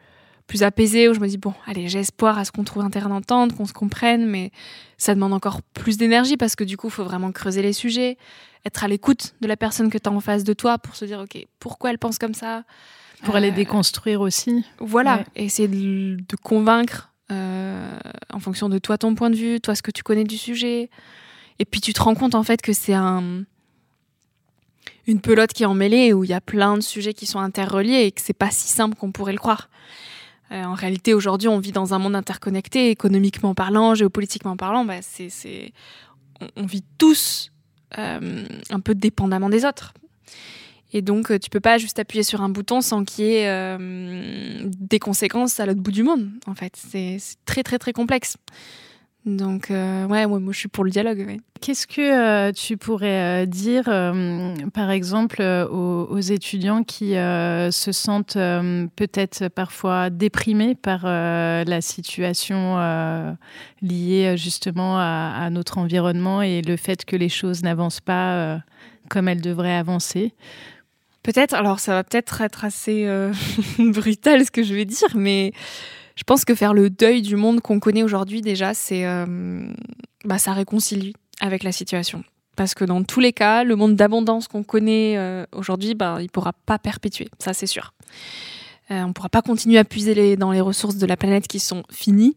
plus 0.48 0.63
apaisé 0.63 1.10
où 1.10 1.13
je 1.13 1.19
me 1.19 1.27
dis, 1.27 1.38
bon, 1.38 1.53
allez, 1.65 1.88
j'ai 1.89 2.00
espoir 2.00 2.38
à 2.38 2.45
ce 2.45 2.51
qu'on 2.51 2.63
trouve 2.63 2.83
un 2.83 2.89
terrain 2.89 3.10
d'entente, 3.10 3.55
qu'on 3.55 3.65
se 3.65 3.74
comprenne, 3.74 4.25
mais 4.25 4.51
ça 4.98 5.13
demande 5.13 5.33
encore 5.33 5.62
plus 5.62 5.98
d'énergie 5.98 6.38
parce 6.38 6.55
que 6.55 6.63
du 6.63 6.77
coup, 6.77 6.88
il 6.88 6.93
faut 6.93 7.03
vraiment 7.03 7.31
creuser 7.31 7.62
les 7.62 7.74
sujets 7.74 8.17
être 8.65 8.83
à 8.83 8.88
l'écoute 8.88 9.36
de 9.41 9.48
la 9.48 9.57
personne 9.57 9.89
que 9.89 9.98
tu 9.98 10.10
as 10.10 10.12
en 10.12 10.19
face 10.19 10.43
de 10.43 10.53
toi 10.53 10.77
pour 10.77 10.95
se 10.95 11.05
dire, 11.05 11.19
OK, 11.19 11.45
pourquoi 11.60 11.91
elle 11.91 12.00
pense 12.00 12.17
comme 12.17 12.33
ça? 12.33 12.63
Pour 13.24 13.36
aller 13.36 13.51
euh, 13.51 13.55
déconstruire 13.55 14.22
aussi. 14.22 14.65
Voilà, 14.79 15.24
essayer 15.36 15.67
de, 15.67 16.17
convaincre 16.41 17.12
euh, 17.33 17.99
en 18.31 18.39
fonction 18.39 18.69
de 18.69 18.77
toi, 18.77 18.97
ton 18.97 19.15
point 19.15 19.29
de 19.29 19.35
vue, 19.35 19.59
toi, 19.59 19.75
ce 19.75 19.81
que 19.81 19.91
tu 19.91 20.03
connais 20.03 20.23
du 20.23 20.37
sujet. 20.37 20.89
Et 21.59 21.65
puis 21.65 21.81
tu 21.81 21.93
te 21.93 22.01
rends 22.01 22.15
compte 22.15 22.35
en 22.35 22.43
fait 22.43 22.61
que 22.61 22.73
c'est 22.73 22.93
un, 22.93 23.43
une 25.07 25.19
pelote 25.21 25.53
qui 25.53 25.63
est 25.63 25.67
emmêlée 25.67 26.13
où 26.13 26.23
il 26.23 26.29
y 26.29 26.33
a 26.33 26.41
plein 26.41 26.75
de 26.75 26.81
sujets 26.81 27.13
qui 27.13 27.25
sont 27.25 27.39
interreliés 27.39 28.05
et 28.05 28.11
que 28.11 28.21
c'est 28.21 28.33
pas 28.33 28.51
si 28.51 28.67
simple 28.67 28.95
qu'on 28.95 29.11
pourrait 29.11 29.33
le 29.33 29.39
croire. 29.39 29.69
Euh, 30.51 30.63
en 30.63 30.73
réalité, 30.73 31.13
aujourd'hui, 31.13 31.47
on 31.47 31.59
vit 31.59 31.71
dans 31.71 31.93
un 31.93 31.99
monde 31.99 32.15
interconnecté, 32.15 32.89
économiquement 32.89 33.55
parlant, 33.55 33.95
géopolitiquement 33.95 34.57
parlant. 34.57 34.85
Bah, 34.85 35.01
c'est, 35.01 35.73
on, 36.41 36.47
on, 36.57 36.65
vit 36.65 36.83
tous 36.97 37.51
euh, 37.97 38.45
un 38.69 38.79
peu 38.79 38.95
dépendamment 38.95 39.49
des 39.49 39.65
autres. 39.65 39.93
Et 40.93 41.01
donc, 41.01 41.31
euh, 41.31 41.39
tu 41.39 41.50
peux 41.50 41.59
pas 41.59 41.77
juste 41.77 42.00
appuyer 42.00 42.23
sur 42.23 42.41
un 42.41 42.50
bouton 42.50 42.81
sans 42.81 43.03
qu'il 43.03 43.25
y 43.25 43.33
ait 43.35 43.50
euh, 43.50 44.63
des 44.79 45.00
conséquences 45.00 45.59
à 45.59 45.65
l'autre 45.65 45.81
bout 45.81 45.91
du 45.91 46.03
monde. 46.03 46.29
En 46.45 46.53
fait, 46.53 46.75
c'est 46.75 47.17
très 47.45 47.63
très 47.63 47.79
très 47.79 47.93
complexe. 47.93 48.38
Donc, 49.25 49.67
ouais, 49.69 50.27
moi, 50.27 50.39
je 50.51 50.57
suis 50.57 50.67
pour 50.67 50.83
le 50.83 50.91
dialogue. 50.91 51.38
Qu'est-ce 51.62 51.88
que 51.88 52.51
tu 52.51 52.75
pourrais 52.75 53.47
dire, 53.47 53.85
par 54.73 54.91
exemple, 54.91 55.41
aux, 55.41 56.19
étudiants 56.19 56.83
qui 56.83 57.12
se 57.12 57.91
sentent 57.93 58.33
peut-être 58.33 59.47
parfois 59.47 60.09
déprimés 60.09 60.75
par 60.75 61.05
la 61.05 61.79
situation 61.79 62.75
liée 63.81 64.35
justement 64.35 65.00
à, 65.00 65.50
notre 65.51 65.77
environnement 65.77 66.41
et 66.41 66.62
le 66.62 66.75
fait 66.75 67.05
que 67.05 67.15
les 67.15 67.29
choses 67.29 67.63
n'avancent 67.63 68.01
pas 68.01 68.59
comme 69.09 69.29
elles 69.29 69.41
devraient 69.41 69.77
avancer? 69.77 70.33
Peut-être, 71.23 71.53
alors 71.53 71.79
ça 71.79 71.93
va 71.93 72.03
peut-être 72.03 72.41
être 72.41 72.65
assez 72.65 73.07
brutal 73.79 74.45
ce 74.45 74.51
que 74.51 74.61
je 74.63 74.75
vais 74.75 74.85
dire, 74.85 75.15
mais 75.15 75.53
je 76.15 76.23
pense 76.23 76.45
que 76.45 76.53
faire 76.55 76.73
le 76.73 76.89
deuil 76.89 77.21
du 77.21 77.35
monde 77.35 77.61
qu'on 77.61 77.79
connaît 77.79 78.03
aujourd'hui, 78.03 78.41
déjà, 78.41 78.73
c'est, 78.73 79.05
euh, 79.05 79.65
bah, 80.25 80.37
ça 80.37 80.53
réconcilie 80.53 81.13
avec 81.39 81.63
la 81.63 81.71
situation. 81.71 82.23
Parce 82.55 82.75
que 82.75 82.85
dans 82.85 83.03
tous 83.03 83.19
les 83.19 83.33
cas, 83.33 83.63
le 83.63 83.75
monde 83.75 83.95
d'abondance 83.95 84.47
qu'on 84.47 84.63
connaît 84.63 85.17
euh, 85.17 85.45
aujourd'hui, 85.53 85.95
bah, 85.95 86.17
il 86.19 86.25
ne 86.25 86.29
pourra 86.29 86.53
pas 86.53 86.77
perpétuer, 86.77 87.29
ça 87.39 87.53
c'est 87.53 87.65
sûr. 87.65 87.93
Euh, 88.91 89.01
on 89.01 89.07
ne 89.07 89.13
pourra 89.13 89.29
pas 89.29 89.41
continuer 89.41 89.79
à 89.79 89.83
puiser 89.83 90.35
dans 90.35 90.51
les 90.51 90.61
ressources 90.61 90.97
de 90.97 91.05
la 91.07 91.17
planète 91.17 91.47
qui 91.47 91.59
sont 91.59 91.83
finies. 91.89 92.35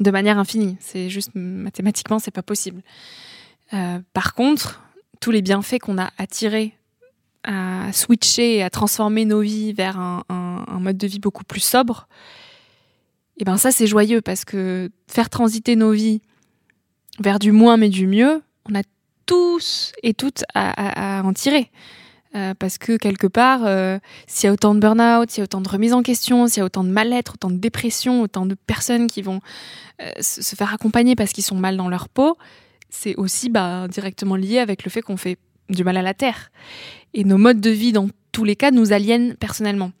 de 0.00 0.10
manière 0.10 0.38
infinie. 0.38 0.76
C'est 0.80 1.10
juste 1.10 1.30
mathématiquement, 1.34 2.18
c'est 2.18 2.32
pas 2.32 2.42
possible. 2.42 2.82
Euh, 3.72 4.00
par 4.14 4.34
contre, 4.34 4.82
tous 5.20 5.30
les 5.30 5.42
bienfaits 5.42 5.78
qu'on 5.78 5.98
a 5.98 6.10
attirés 6.18 6.74
à 7.44 7.92
switcher 7.92 8.62
à 8.62 8.70
transformer 8.70 9.24
nos 9.24 9.40
vies 9.40 9.72
vers 9.72 9.98
un, 9.98 10.24
mode 10.80 10.96
de 10.96 11.06
vie 11.06 11.20
beaucoup 11.20 11.44
plus 11.44 11.60
sobre, 11.60 12.08
et 13.36 13.42
eh 13.42 13.44
ben 13.44 13.56
ça 13.56 13.70
c'est 13.70 13.86
joyeux 13.86 14.20
parce 14.20 14.44
que 14.44 14.90
faire 15.06 15.30
transiter 15.30 15.76
nos 15.76 15.92
vies 15.92 16.20
vers 17.20 17.38
du 17.38 17.52
moins 17.52 17.76
mais 17.76 17.88
du 17.88 18.06
mieux, 18.06 18.42
on 18.68 18.74
a 18.74 18.82
tous 19.26 19.92
et 20.02 20.14
toutes 20.14 20.44
à, 20.54 21.22
en 21.24 21.32
tirer. 21.32 21.70
Euh, 22.34 22.54
parce 22.58 22.78
que 22.78 22.96
quelque 22.96 23.26
part, 23.26 23.60
euh, 23.66 23.98
s'il 24.26 24.46
y 24.46 24.50
a 24.50 24.54
autant 24.54 24.74
de 24.74 24.80
burn-out, 24.80 25.30
s'il 25.30 25.40
y 25.40 25.42
a 25.42 25.44
autant 25.44 25.60
de 25.60 25.68
remise 25.68 25.92
en 25.92 26.02
question, 26.02 26.46
s'il 26.46 26.58
y 26.58 26.62
a 26.62 26.64
autant 26.64 26.82
de 26.82 26.88
mal-être, 26.88 27.34
autant 27.34 27.50
de 27.50 27.58
dépression, 27.58 28.22
autant 28.22 28.46
de 28.46 28.54
personnes 28.54 29.06
qui 29.06 29.20
vont 29.20 29.40
euh, 30.00 30.10
se 30.18 30.56
faire 30.56 30.72
accompagner 30.72 31.14
parce 31.14 31.32
qu'ils 31.32 31.44
sont 31.44 31.56
mal 31.56 31.76
dans 31.76 31.90
leur 31.90 32.08
peau, 32.08 32.38
c'est 32.88 33.14
aussi 33.16 33.50
bah, 33.50 33.86
directement 33.88 34.36
lié 34.36 34.60
avec 34.60 34.84
le 34.84 34.90
fait 34.90 35.02
qu'on 35.02 35.18
fait 35.18 35.36
du 35.68 35.84
mal 35.84 35.98
à 35.98 36.02
la 36.02 36.14
terre. 36.14 36.50
Et 37.14 37.24
nos 37.24 37.38
modes 37.38 37.60
de 37.60 37.70
vie, 37.70 37.92
dans 37.92 38.08
tous 38.32 38.44
les 38.44 38.56
cas, 38.56 38.70
nous 38.70 38.92
aliènent 38.92 39.34
personnellement. 39.36 39.92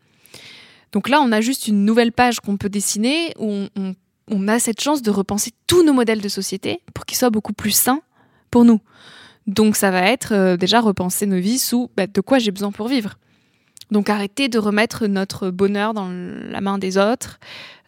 Donc 0.92 1.08
là, 1.08 1.20
on 1.22 1.32
a 1.32 1.40
juste 1.40 1.68
une 1.68 1.84
nouvelle 1.84 2.12
page 2.12 2.40
qu'on 2.40 2.56
peut 2.56 2.68
dessiner 2.68 3.32
où 3.38 3.66
on, 3.76 4.48
a 4.48 4.58
cette 4.58 4.80
chance 4.80 5.02
de 5.02 5.10
repenser 5.10 5.52
tous 5.66 5.84
nos 5.84 5.92
modèles 5.92 6.20
de 6.20 6.28
société 6.28 6.80
pour 6.94 7.06
qu'ils 7.06 7.18
soient 7.18 7.30
beaucoup 7.30 7.52
plus 7.52 7.70
sains 7.70 8.00
pour 8.50 8.64
nous. 8.64 8.80
Donc 9.46 9.76
ça 9.76 9.90
va 9.90 10.02
être 10.02 10.32
euh, 10.32 10.56
déjà 10.56 10.80
repenser 10.80 11.26
nos 11.26 11.38
vies 11.38 11.58
sous 11.58 11.90
bah, 11.96 12.06
de 12.06 12.20
quoi 12.20 12.38
j'ai 12.38 12.50
besoin 12.50 12.70
pour 12.70 12.88
vivre. 12.88 13.14
Donc 13.90 14.08
arrêter 14.08 14.48
de 14.48 14.58
remettre 14.58 15.06
notre 15.06 15.50
bonheur 15.50 15.92
dans 15.92 16.08
la 16.08 16.60
main 16.60 16.78
des 16.78 16.96
autres, 16.96 17.38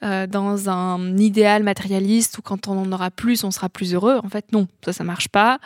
euh, 0.02 0.26
dans 0.26 0.69
un 0.69 1.16
idéal 1.16 1.62
matérialiste 1.62 2.38
où 2.38 2.43
quand 2.43 2.69
on 2.69 2.78
en 2.78 2.93
aura 2.93 3.11
plus, 3.11 3.45
on 3.45 3.50
sera 3.50 3.69
plus 3.69 3.95
heureux. 3.95 4.21
En 4.23 4.28
fait, 4.28 4.52
non, 4.52 4.66
ça, 4.85 4.93
ça 4.93 5.04
marche 5.04 5.28
pas. 5.28 5.59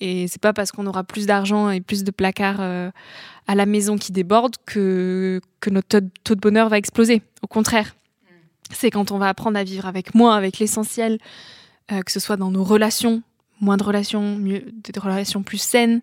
Et 0.00 0.28
c'est 0.28 0.40
pas 0.40 0.52
parce 0.52 0.72
qu'on 0.72 0.86
aura 0.86 1.04
plus 1.04 1.26
d'argent 1.26 1.70
et 1.70 1.80
plus 1.80 2.04
de 2.04 2.10
placards 2.10 2.60
euh, 2.60 2.90
à 3.46 3.54
la 3.54 3.66
maison 3.66 3.96
qui 3.96 4.12
débordent 4.12 4.56
que, 4.66 5.40
que 5.60 5.70
notre 5.70 6.00
taux 6.24 6.34
de 6.34 6.40
bonheur 6.40 6.68
va 6.68 6.78
exploser. 6.78 7.22
Au 7.42 7.46
contraire, 7.46 7.94
c'est 8.70 8.90
quand 8.90 9.12
on 9.12 9.18
va 9.18 9.28
apprendre 9.28 9.58
à 9.58 9.64
vivre 9.64 9.86
avec 9.86 10.14
moins, 10.14 10.36
avec 10.36 10.58
l'essentiel, 10.58 11.18
que 11.88 12.10
ce 12.10 12.18
soit 12.18 12.38
dans 12.38 12.50
nos 12.50 12.64
relations, 12.64 13.22
moins 13.60 13.76
de 13.76 13.84
relations, 13.84 14.36
mieux, 14.36 14.64
des 14.72 14.98
relations 14.98 15.42
plus 15.42 15.58
saines, 15.58 16.00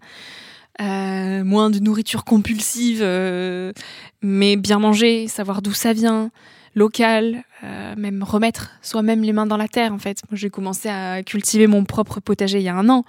euh, 0.79 1.43
moins 1.43 1.69
de 1.69 1.79
nourriture 1.79 2.23
compulsive, 2.23 3.01
euh, 3.01 3.73
mais 4.21 4.55
bien 4.55 4.79
manger, 4.79 5.27
savoir 5.27 5.61
d'où 5.61 5.73
ça 5.73 5.93
vient, 5.93 6.31
local, 6.75 7.43
euh, 7.63 7.93
même 7.97 8.23
remettre 8.23 8.71
soi-même 8.81 9.21
les 9.21 9.33
mains 9.33 9.45
dans 9.45 9.57
la 9.57 9.67
terre 9.67 9.93
en 9.93 9.99
fait. 9.99 10.21
Moi 10.29 10.37
j'ai 10.37 10.49
commencé 10.49 10.89
à 10.89 11.23
cultiver 11.23 11.67
mon 11.67 11.83
propre 11.83 12.19
potager 12.19 12.59
il 12.59 12.63
y 12.63 12.69
a 12.69 12.75
un 12.75 12.89
an, 12.89 13.03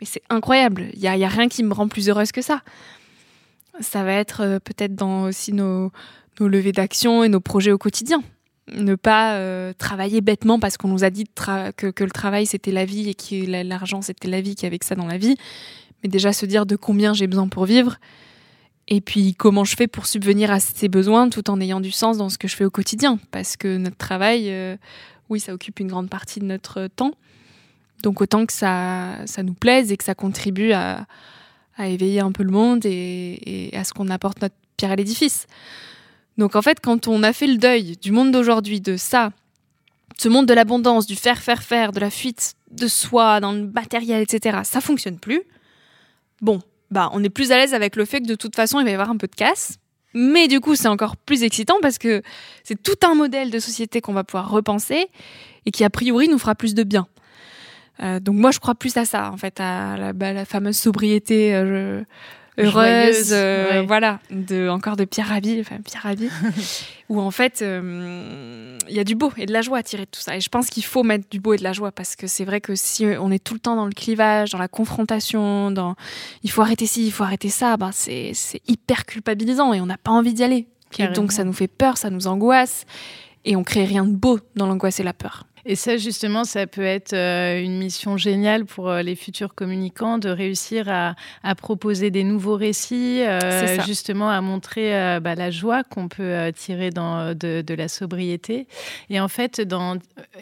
mais 0.00 0.06
c'est 0.06 0.22
incroyable, 0.28 0.88
il 0.94 1.00
n'y 1.00 1.08
a, 1.08 1.16
y 1.16 1.24
a, 1.24 1.28
rien 1.28 1.48
qui 1.48 1.62
me 1.62 1.72
rend 1.72 1.88
plus 1.88 2.08
heureuse 2.08 2.32
que 2.32 2.42
ça. 2.42 2.62
Ça 3.80 4.04
va 4.04 4.12
être 4.12 4.58
peut-être 4.64 4.94
dans 4.94 5.24
aussi 5.24 5.52
nos, 5.52 5.92
levées 6.40 6.72
d'action 6.72 7.24
et 7.24 7.28
nos 7.28 7.40
projets 7.40 7.72
au 7.72 7.78
quotidien. 7.78 8.22
Ne 8.72 8.94
pas 8.94 9.34
euh, 9.34 9.72
travailler 9.78 10.20
bêtement 10.20 10.58
parce 10.58 10.76
qu'on 10.76 10.88
nous 10.88 11.04
a 11.04 11.10
dit 11.10 11.24
que, 11.76 12.04
le 12.04 12.10
travail 12.10 12.46
c'était 12.46 12.72
la 12.72 12.84
vie 12.84 13.10
et 13.10 13.14
que 13.14 13.62
l'argent 13.62 14.02
c'était 14.02 14.28
la 14.28 14.40
vie, 14.40 14.54
qu'il 14.54 14.64
y 14.64 14.66
avait 14.66 14.78
ça 14.82 14.94
dans 14.94 15.06
la 15.06 15.18
vie, 15.18 15.36
mais 16.02 16.08
déjà 16.08 16.32
se 16.32 16.46
dire 16.46 16.66
de 16.66 16.74
combien 16.76 17.14
j'ai 17.14 17.26
besoin 17.26 17.48
pour 17.48 17.64
vivre 17.64 17.98
et 18.88 19.00
puis 19.00 19.34
comment 19.34 19.64
je 19.64 19.76
fais 19.76 19.86
pour 19.86 20.06
subvenir 20.06 20.50
à 20.50 20.60
ces 20.60 20.88
besoins 20.88 21.28
tout 21.28 21.50
en 21.50 21.60
ayant 21.60 21.80
du 21.80 21.90
sens 21.90 22.18
dans 22.18 22.28
ce 22.28 22.38
que 22.38 22.48
je 22.48 22.54
fais 22.54 22.64
au 22.64 22.70
quotidien. 22.70 23.18
Parce 23.30 23.56
que 23.56 23.76
notre 23.76 23.96
travail, 23.96 24.50
euh, 24.50 24.76
oui, 25.28 25.40
ça 25.40 25.52
occupe 25.52 25.80
une 25.80 25.88
grande 25.88 26.08
partie 26.08 26.40
de 26.40 26.44
notre 26.44 26.86
temps, 26.86 27.12
donc 28.02 28.20
autant 28.20 28.46
que 28.46 28.52
ça, 28.52 29.16
ça 29.26 29.42
nous 29.42 29.54
plaise 29.54 29.92
et 29.92 29.96
que 29.96 30.04
ça 30.04 30.14
contribue 30.14 30.72
à, 30.72 31.06
éveiller 31.78 32.20
un 32.20 32.32
peu 32.32 32.42
le 32.42 32.50
monde 32.50 32.86
et 32.86 33.70
à 33.74 33.84
ce 33.84 33.92
qu'on 33.92 34.08
apporte 34.08 34.40
notre 34.40 34.54
pierre 34.76 34.92
à 34.92 34.96
l'édifice. 34.96 35.46
Donc 36.38 36.56
en 36.56 36.62
fait, 36.62 36.80
quand 36.80 37.08
on 37.08 37.22
a 37.22 37.32
fait 37.32 37.46
le 37.46 37.56
deuil 37.56 37.96
du 37.96 38.12
monde 38.12 38.30
d'aujourd'hui, 38.30 38.80
de 38.80 38.96
ça, 38.96 39.30
ce 40.18 40.28
monde 40.28 40.46
de 40.46 40.54
l'abondance, 40.54 41.06
du 41.06 41.16
faire, 41.16 41.38
faire, 41.38 41.62
faire, 41.62 41.92
de 41.92 42.00
la 42.00 42.10
fuite 42.10 42.54
de 42.70 42.88
soi 42.88 43.40
dans 43.40 43.52
le 43.52 43.66
matériel, 43.66 44.22
etc., 44.22 44.60
ça 44.64 44.80
fonctionne 44.80 45.18
plus. 45.18 45.42
Bon, 46.42 46.60
bah 46.90 47.10
on 47.12 47.24
est 47.24 47.30
plus 47.30 47.52
à 47.52 47.56
l'aise 47.56 47.74
avec 47.74 47.96
le 47.96 48.04
fait 48.04 48.20
que 48.20 48.26
de 48.26 48.34
toute 48.34 48.56
façon, 48.56 48.80
il 48.80 48.84
va 48.84 48.90
y 48.90 48.94
avoir 48.94 49.10
un 49.10 49.16
peu 49.16 49.26
de 49.26 49.34
casse. 49.34 49.78
Mais 50.14 50.48
du 50.48 50.60
coup, 50.60 50.76
c'est 50.76 50.88
encore 50.88 51.16
plus 51.16 51.42
excitant 51.42 51.76
parce 51.82 51.98
que 51.98 52.22
c'est 52.64 52.82
tout 52.82 52.96
un 53.06 53.14
modèle 53.14 53.50
de 53.50 53.58
société 53.58 54.00
qu'on 54.00 54.14
va 54.14 54.24
pouvoir 54.24 54.50
repenser 54.50 55.08
et 55.66 55.70
qui, 55.70 55.84
a 55.84 55.90
priori, 55.90 56.28
nous 56.28 56.38
fera 56.38 56.54
plus 56.54 56.74
de 56.74 56.84
bien. 56.84 57.06
Euh, 58.02 58.20
donc 58.20 58.36
moi, 58.36 58.50
je 58.50 58.60
crois 58.60 58.74
plus 58.74 58.96
à 58.96 59.04
ça, 59.04 59.30
en 59.32 59.36
fait, 59.36 59.60
à 59.60 59.96
la, 59.96 60.12
bah, 60.12 60.44
fameuse 60.44 60.76
sobriété. 60.76 61.54
Euh, 61.54 62.02
heureuse, 62.58 63.32
euh, 63.32 63.84
voilà, 63.86 64.18
de 64.30 64.70
encore 64.70 64.96
de 64.96 65.04
Pierre 65.04 65.28
Rabhi, 65.28 65.60
enfin 65.60 65.76
Pierre 65.84 66.02
Rabhi, 66.04 66.30
où 67.10 67.20
en 67.20 67.30
fait 67.30 67.62
il 67.62 68.94
y 68.94 68.98
a 68.98 69.04
du 69.04 69.14
beau 69.14 69.30
et 69.36 69.44
de 69.44 69.52
la 69.52 69.60
joie 69.60 69.76
à 69.76 69.82
tirer 69.82 70.06
de 70.06 70.10
tout 70.10 70.22
ça. 70.22 70.36
Et 70.36 70.40
je 70.40 70.48
pense 70.48 70.70
qu'il 70.70 70.82
faut 70.82 71.02
mettre 71.02 71.26
du 71.30 71.38
beau 71.38 71.52
et 71.52 71.58
de 71.58 71.62
la 71.62 71.74
joie 71.74 71.92
parce 71.92 72.16
que 72.16 72.26
c'est 72.26 72.46
vrai 72.46 72.62
que 72.62 72.74
si 72.74 73.04
on 73.20 73.30
est 73.30 73.44
tout 73.44 73.52
le 73.52 73.60
temps 73.60 73.76
dans 73.76 73.84
le 73.84 73.92
clivage, 73.92 74.52
dans 74.52 74.58
la 74.58 74.68
confrontation, 74.68 75.70
dans 75.70 75.96
il 76.44 76.50
faut 76.50 76.62
arrêter 76.62 76.86
ci, 76.86 77.04
il 77.04 77.12
faut 77.12 77.24
arrêter 77.24 77.50
ça, 77.50 77.76
ben 77.76 77.90
c'est 77.92 78.32
hyper 78.66 79.04
culpabilisant 79.04 79.74
et 79.74 79.82
on 79.82 79.86
n'a 79.86 79.98
pas 79.98 80.12
envie 80.12 80.32
d'y 80.32 80.42
aller. 80.42 80.66
Et 80.98 81.08
donc 81.08 81.32
ça 81.32 81.44
nous 81.44 81.52
fait 81.52 81.68
peur, 81.68 81.98
ça 81.98 82.08
nous 82.08 82.26
angoisse 82.26 82.86
et 83.44 83.54
on 83.54 83.64
crée 83.64 83.84
rien 83.84 84.04
de 84.04 84.14
beau 84.14 84.38
dans 84.54 84.66
l'angoisse 84.66 84.98
et 84.98 85.02
la 85.02 85.12
peur. 85.12 85.44
Et 85.68 85.74
ça, 85.74 85.96
justement, 85.96 86.44
ça 86.44 86.68
peut 86.68 86.84
être 86.84 87.12
euh, 87.12 87.60
une 87.60 87.76
mission 87.76 88.16
géniale 88.16 88.66
pour 88.66 88.88
euh, 88.88 89.02
les 89.02 89.16
futurs 89.16 89.52
communicants 89.52 90.16
de 90.16 90.28
réussir 90.28 90.88
à, 90.88 91.16
proposer 91.56 92.12
des 92.12 92.22
nouveaux 92.22 92.54
récits, 92.54 93.22
euh, 93.22 93.82
justement 93.84 94.30
à 94.30 94.40
montrer 94.40 95.18
bah, 95.20 95.34
la 95.34 95.50
joie 95.50 95.82
qu'on 95.82 96.06
peut 96.06 96.52
tirer 96.54 96.90
dans, 96.90 97.34
de, 97.34 97.74
la 97.74 97.88
sobriété. 97.88 98.68
Et 99.10 99.18
en 99.18 99.26
fait, 99.28 99.60
dans 99.60 99.96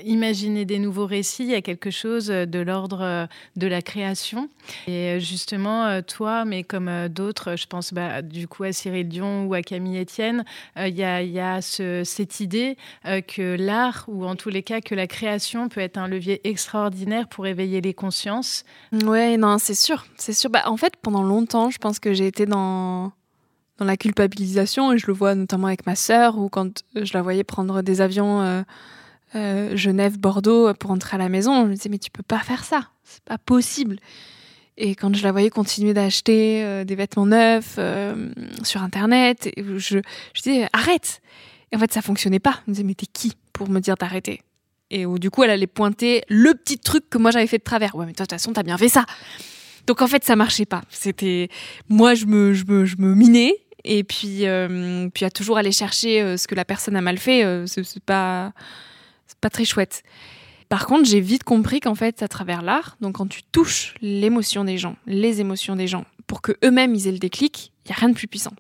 imaginer 0.05 0.65
des 0.65 0.79
nouveaux 0.79 1.07
récits, 1.07 1.45
il 1.45 1.51
y 1.51 1.55
a 1.55 1.63
quelque 1.63 1.91
chose 1.91 2.27
de 2.27 2.59
l'ordre 2.59 3.29
de 3.57 3.67
la 3.67 3.81
création. 3.81 4.51
Et 4.89 5.21
justement, 5.21 6.03
toi, 6.03 6.45
mais 6.45 6.65
comme 6.65 7.09
d'autres, 7.09 7.57
je 7.57 7.67
pense 7.67 7.95
bah, 7.95 8.23
du 8.23 8.49
coup 8.49 8.65
à 8.65 8.73
Cyril 8.73 9.09
Dion 9.09 9.47
ou 9.47 9.55
à 9.55 9.63
Camille 9.63 10.01
Etienne, 10.01 10.45
il 10.77 10.95
y 10.95 11.05
a, 11.05 11.23
y 11.23 11.39
a 11.39 11.61
cette 11.63 12.41
idée 12.41 12.77
que 13.05 13.57
l'art, 13.57 14.05
ou 14.09 14.27
en 14.27 14.35
tous 14.35 14.51
les 14.51 14.63
cas 14.63 14.81
que 14.81 14.95
la 14.95 15.07
création 15.14 15.68
peut 15.68 15.81
être 15.81 15.96
un 15.96 16.09
levier 16.09 16.40
extraordinaire 16.46 17.29
pour 17.29 17.46
éveiller 17.46 17.81
les 17.81 17.94
consciences. 17.94 18.64
Ouais, 19.05 19.37
non, 19.37 19.59
c'est 19.59 19.74
sûr, 19.74 20.07
c'est 20.16 20.33
sûr. 20.33 20.50
Bah, 20.50 20.62
en 20.66 20.77
fait, 20.77 20.94
pendant 21.00 21.22
longtemps, 21.22 21.70
je 21.70 21.79
pense 21.79 22.00
que 22.00 22.12
j'ai 22.12 22.27
été 22.27 22.46
dans 22.46 23.12
la 23.79 23.96
culpabilisation 23.96 24.92
et 24.92 24.98
je 24.98 25.07
le 25.07 25.12
vois 25.12 25.35
notamment 25.37 25.68
avec 25.68 25.87
ma 25.87 25.94
sœur 25.94 26.37
ou 26.38 26.48
quand 26.48 26.83
je 26.96 27.12
la 27.14 27.22
voyais 27.22 27.44
prendre 27.44 27.83
des 27.83 28.00
avions 28.00 28.40
euh, 28.40 28.62
euh, 29.37 29.77
Genève 29.77 30.18
Bordeaux 30.18 30.74
pour 30.74 30.90
rentrer 30.90 31.14
à 31.14 31.18
la 31.18 31.29
maison, 31.29 31.64
je 31.64 31.68
me 31.70 31.74
disais 31.74 31.90
mais 31.90 31.98
tu 31.98 32.11
peux 32.11 32.22
pas 32.22 32.40
faire 32.40 32.64
ça, 32.64 32.88
c'est 33.05 33.24
pas 33.24 33.38
possible. 33.38 33.98
Et 34.77 34.96
quand 34.96 35.14
je 35.14 35.22
la 35.22 35.31
voyais 35.31 35.50
continuer 35.50 35.94
d'acheter 35.94 36.64
euh, 36.64 36.85
des 36.85 36.96
vêtements 36.96 37.27
neufs 37.27 37.79
sur 38.64 38.83
internet, 38.83 39.48
je, 39.57 39.98
je 40.35 40.42
disais 40.42 40.68
arrête. 40.72 41.20
Et 41.70 41.77
en 41.77 41.79
fait 41.79 41.92
ça 41.92 42.03
fonctionnait 42.03 42.40
pas. 42.40 42.57
Je 42.64 42.70
me 42.70 42.74
disais 42.74 42.85
mais 42.85 42.94
t'es 42.94 43.07
qui 43.07 43.33
pour 43.53 43.68
me 43.68 43.79
dire 43.79 43.94
d'arrêter? 43.96 44.42
Et 44.90 45.07
où 45.07 45.18
du 45.18 45.31
coup 45.31 45.42
elle 45.42 45.51
allait 45.51 45.66
pointer 45.66 46.23
le 46.29 46.55
petit 46.55 46.79
truc 46.79 47.09
que 47.11 47.18
moi 47.18 47.31
j'avais 47.31 47.47
fait 47.47 47.59
de 47.59 47.64
travers. 47.64 47.94
Ouais, 47.94 48.07
mais 48.07 48.12
de 48.12 48.16
toute 48.16 48.31
façon, 48.31 48.53
t'as 48.53 48.62
bien 48.62 48.79
fait 48.79 48.88
ça. 48.88 49.05
Donc 49.87 50.03
en 50.03 50.07
fait, 50.07 50.25
ça 50.25 50.37
marchait 50.37 50.66
pas. 50.66 50.83
C'était 50.88 51.49
moi, 51.88 52.14
je 52.14 52.27
me, 52.27 52.55
je 52.55 52.64
me, 52.64 52.85
je 52.85 52.97
me 52.99 53.14
minais 53.14 53.64
et 53.85 54.03
puis, 54.03 54.47
euh, 54.47 55.09
puis 55.12 55.25
à 55.25 55.31
toujours 55.31 55.59
aller 55.59 55.73
chercher 55.73 56.23
euh, 56.23 56.37
ce 56.37 56.49
que 56.49 56.55
la 56.55 56.64
personne 56.64 56.97
a 56.97 57.03
mal 57.03 57.18
fait. 57.18 57.44
Euh, 57.44 57.66
c'est 57.66 58.03
pas, 58.03 58.53
pas 59.40 59.51
très 59.51 59.64
chouette. 59.64 60.03
Par 60.70 60.87
contre, 60.87 61.09
j'ai 61.09 61.20
vite 61.20 61.44
compris 61.44 61.81
qu'en 61.81 61.94
fait, 61.94 62.23
à 62.23 62.29
travers 62.29 62.62
l'art, 62.62 62.97
donc 63.01 63.16
quand 63.16 63.29
tu 63.29 63.42
touches 63.42 63.94
l'émotion 64.01 64.64
des 64.64 64.79
gens, 64.79 64.97
les 65.07 65.40
émotions 65.40 65.77
des 65.77 65.87
gens, 65.87 66.07
pour 66.27 66.40
que 66.40 66.53
eux-mêmes 66.64 66.94
ils 66.94 67.07
aient 67.07 67.12
le 67.12 67.18
déclic, 67.18 67.73
il 67.85 67.90
y 67.90 67.92
a 67.92 67.97
rien 67.97 68.09
de 68.09 68.14
plus 68.14 68.27
puissant. 68.27 68.55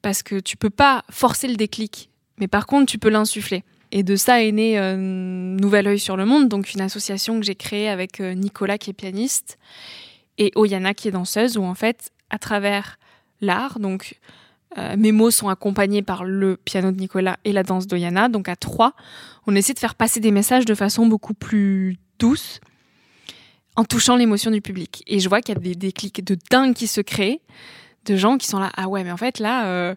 Parce 0.00 0.22
que 0.22 0.40
tu 0.40 0.56
peux 0.56 0.70
pas 0.70 1.04
forcer 1.10 1.46
le 1.46 1.56
déclic, 1.56 2.08
mais 2.38 2.48
par 2.48 2.66
contre, 2.66 2.90
tu 2.90 2.98
peux 2.98 3.10
l'insuffler. 3.10 3.64
Et 3.90 4.02
de 4.02 4.16
ça 4.16 4.42
est 4.42 4.52
né 4.52 4.78
euh, 4.78 4.96
Nouvel 4.96 5.86
Oeil 5.86 5.98
sur 5.98 6.16
le 6.16 6.26
Monde, 6.26 6.48
donc 6.48 6.74
une 6.74 6.80
association 6.80 7.40
que 7.40 7.46
j'ai 7.46 7.54
créée 7.54 7.88
avec 7.88 8.20
euh, 8.20 8.34
Nicolas 8.34 8.76
qui 8.76 8.90
est 8.90 8.94
pianiste 8.94 9.58
et 10.36 10.52
Oyana 10.54 10.94
qui 10.94 11.08
est 11.08 11.10
danseuse, 11.10 11.56
où 11.56 11.64
en 11.64 11.74
fait, 11.74 12.10
à 12.30 12.38
travers 12.38 12.98
l'art, 13.40 13.78
donc 13.80 14.18
euh, 14.76 14.94
mes 14.98 15.12
mots 15.12 15.30
sont 15.30 15.48
accompagnés 15.48 16.02
par 16.02 16.24
le 16.24 16.58
piano 16.58 16.92
de 16.92 16.98
Nicolas 16.98 17.38
et 17.44 17.52
la 17.52 17.62
danse 17.62 17.86
d'Oyana, 17.86 18.28
donc 18.28 18.48
à 18.48 18.56
trois, 18.56 18.92
on 19.46 19.56
essaie 19.56 19.72
de 19.72 19.78
faire 19.78 19.94
passer 19.94 20.20
des 20.20 20.30
messages 20.30 20.66
de 20.66 20.74
façon 20.74 21.06
beaucoup 21.06 21.34
plus 21.34 21.96
douce, 22.18 22.60
en 23.74 23.84
touchant 23.84 24.16
l'émotion 24.16 24.50
du 24.50 24.60
public. 24.60 25.02
Et 25.06 25.20
je 25.20 25.28
vois 25.28 25.40
qu'il 25.40 25.54
y 25.54 25.58
a 25.58 25.60
des 25.60 25.74
déclics 25.74 26.22
de 26.22 26.36
dingue 26.50 26.74
qui 26.74 26.88
se 26.88 27.00
créent, 27.00 27.40
de 28.04 28.16
gens 28.16 28.36
qui 28.36 28.46
sont 28.46 28.58
là, 28.58 28.70
ah 28.76 28.88
ouais, 28.88 29.02
mais 29.02 29.12
en 29.12 29.16
fait 29.16 29.38
là 29.38 29.94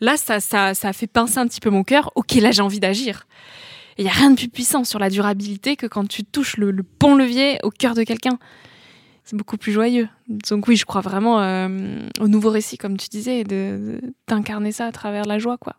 Là, 0.00 0.16
ça, 0.16 0.40
ça, 0.40 0.74
ça 0.74 0.88
a 0.88 0.92
fait 0.92 1.06
pincer 1.06 1.38
un 1.38 1.46
petit 1.46 1.60
peu 1.60 1.70
mon 1.70 1.84
cœur. 1.84 2.10
Ok, 2.14 2.34
là, 2.34 2.50
j'ai 2.50 2.62
envie 2.62 2.80
d'agir. 2.80 3.26
Il 3.96 4.04
y 4.04 4.08
a 4.08 4.12
rien 4.12 4.30
de 4.30 4.36
plus 4.36 4.48
puissant 4.48 4.84
sur 4.84 4.98
la 4.98 5.08
durabilité 5.08 5.76
que 5.76 5.86
quand 5.86 6.06
tu 6.08 6.24
touches 6.24 6.56
le, 6.56 6.70
le 6.72 6.84
bon 7.00 7.14
levier 7.14 7.58
au 7.62 7.70
cœur 7.70 7.94
de 7.94 8.02
quelqu'un. 8.02 8.38
C'est 9.22 9.36
beaucoup 9.36 9.56
plus 9.56 9.72
joyeux. 9.72 10.08
Donc 10.28 10.66
oui, 10.68 10.76
je 10.76 10.84
crois 10.84 11.00
vraiment 11.00 11.40
euh, 11.40 11.68
au 12.20 12.28
nouveau 12.28 12.50
récit, 12.50 12.76
comme 12.76 12.96
tu 12.96 13.08
disais, 13.08 13.44
de- 13.44 14.00
de- 14.02 14.14
d'incarner 14.28 14.72
ça 14.72 14.86
à 14.86 14.92
travers 14.92 15.24
la 15.24 15.38
joie, 15.38 15.56
quoi, 15.56 15.76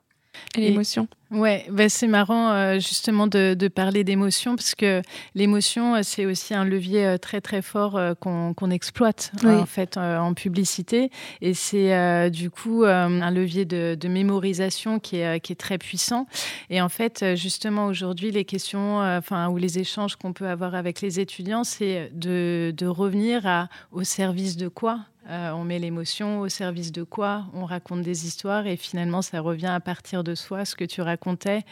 et 0.57 0.61
l'émotion. 0.61 1.07
Ouais, 1.31 1.65
bah 1.71 1.89
c'est 1.89 2.07
marrant 2.07 2.51
euh, 2.51 2.75
justement 2.75 3.25
de, 3.25 3.55
de 3.55 3.67
parler 3.67 4.03
d'émotion 4.03 4.55
parce 4.55 4.75
que 4.75 5.01
l'émotion, 5.33 5.95
euh, 5.95 5.99
c'est 6.03 6.25
aussi 6.27 6.53
un 6.53 6.63
levier 6.63 7.03
euh, 7.05 7.17
très 7.17 7.41
très 7.41 7.63
fort 7.63 7.97
euh, 7.97 8.13
qu'on 8.13 8.53
qu'on 8.53 8.69
exploite 8.69 9.31
Oui. 9.43 9.49
euh, 9.49 9.59
en 9.61 9.65
fait 9.65 9.97
en 9.97 10.33
publicité 10.35 11.09
et 11.41 11.53
c'est 11.55 12.29
du 12.29 12.51
coup 12.51 12.83
un 12.85 13.31
levier 13.31 13.65
de, 13.65 13.97
de 13.99 14.07
mémorisation 14.07 14.99
qui 14.99 15.17
est, 15.17 15.39
qui 15.39 15.51
est 15.53 15.55
très 15.55 15.77
puissant. 15.77 16.27
Et 16.69 16.79
en 16.79 16.89
fait, 16.89 17.35
justement 17.35 17.87
aujourd'hui, 17.87 18.31
les 18.31 18.45
questions, 18.45 18.99
enfin 18.99 19.49
ou 19.49 19.57
les 19.57 19.79
échanges 19.79 20.15
qu'on 20.15 20.31
peut 20.33 20.47
avoir 20.47 20.75
avec 20.75 21.01
les 21.01 21.19
étudiants, 21.19 21.63
c'est 21.63 22.11
de, 22.13 22.73
de 22.75 22.85
revenir 22.85 23.45
à 23.47 23.67
au 23.91 24.03
service 24.03 24.57
de 24.57 24.67
quoi? 24.67 24.99
Euh, 25.27 25.51
on 25.51 25.63
met 25.63 25.79
l'émotion 25.79 26.41
au 26.41 26.49
service 26.49 26.91
de 26.91 27.03
quoi 27.03 27.45
On 27.53 27.65
raconte 27.65 28.03
des 28.03 28.27
histoires 28.27 28.67
et 28.67 28.77
finalement 28.77 29.23
ça 29.23 29.41
revient 29.41 29.65
à 29.67 29.79
partir 29.79 30.23
de 30.23 30.35
soi, 30.35 30.65
ce 30.65 30.75
que 30.75 30.85
tu 30.85 31.01
racontais. 31.01 31.63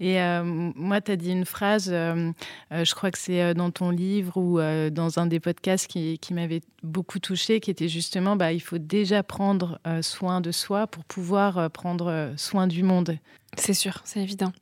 Et 0.00 0.20
euh, 0.20 0.42
moi, 0.44 1.00
tu 1.00 1.12
as 1.12 1.16
dit 1.16 1.30
une 1.30 1.44
phrase, 1.44 1.90
euh, 1.92 2.32
je 2.70 2.94
crois 2.94 3.10
que 3.10 3.18
c'est 3.18 3.54
dans 3.54 3.70
ton 3.70 3.90
livre 3.90 4.36
ou 4.36 4.58
dans 4.90 5.18
un 5.18 5.26
des 5.26 5.40
podcasts 5.40 5.86
qui, 5.86 6.18
m'avait 6.30 6.62
beaucoup 6.82 7.18
touché, 7.18 7.60
qui 7.60 7.70
était 7.70 7.88
justement, 7.88 8.36
bah, 8.36 8.52
il 8.52 8.60
faut 8.60 8.78
déjà 8.78 9.22
prendre 9.22 9.78
soin 10.00 10.40
de 10.40 10.50
soi 10.50 10.86
pour 10.86 11.04
pouvoir 11.04 11.70
prendre 11.70 12.32
soin 12.36 12.66
du 12.66 12.82
monde. 12.82 13.18
C'est 13.58 13.74
sûr, 13.74 14.00
c'est 14.04 14.20
évident. 14.20 14.52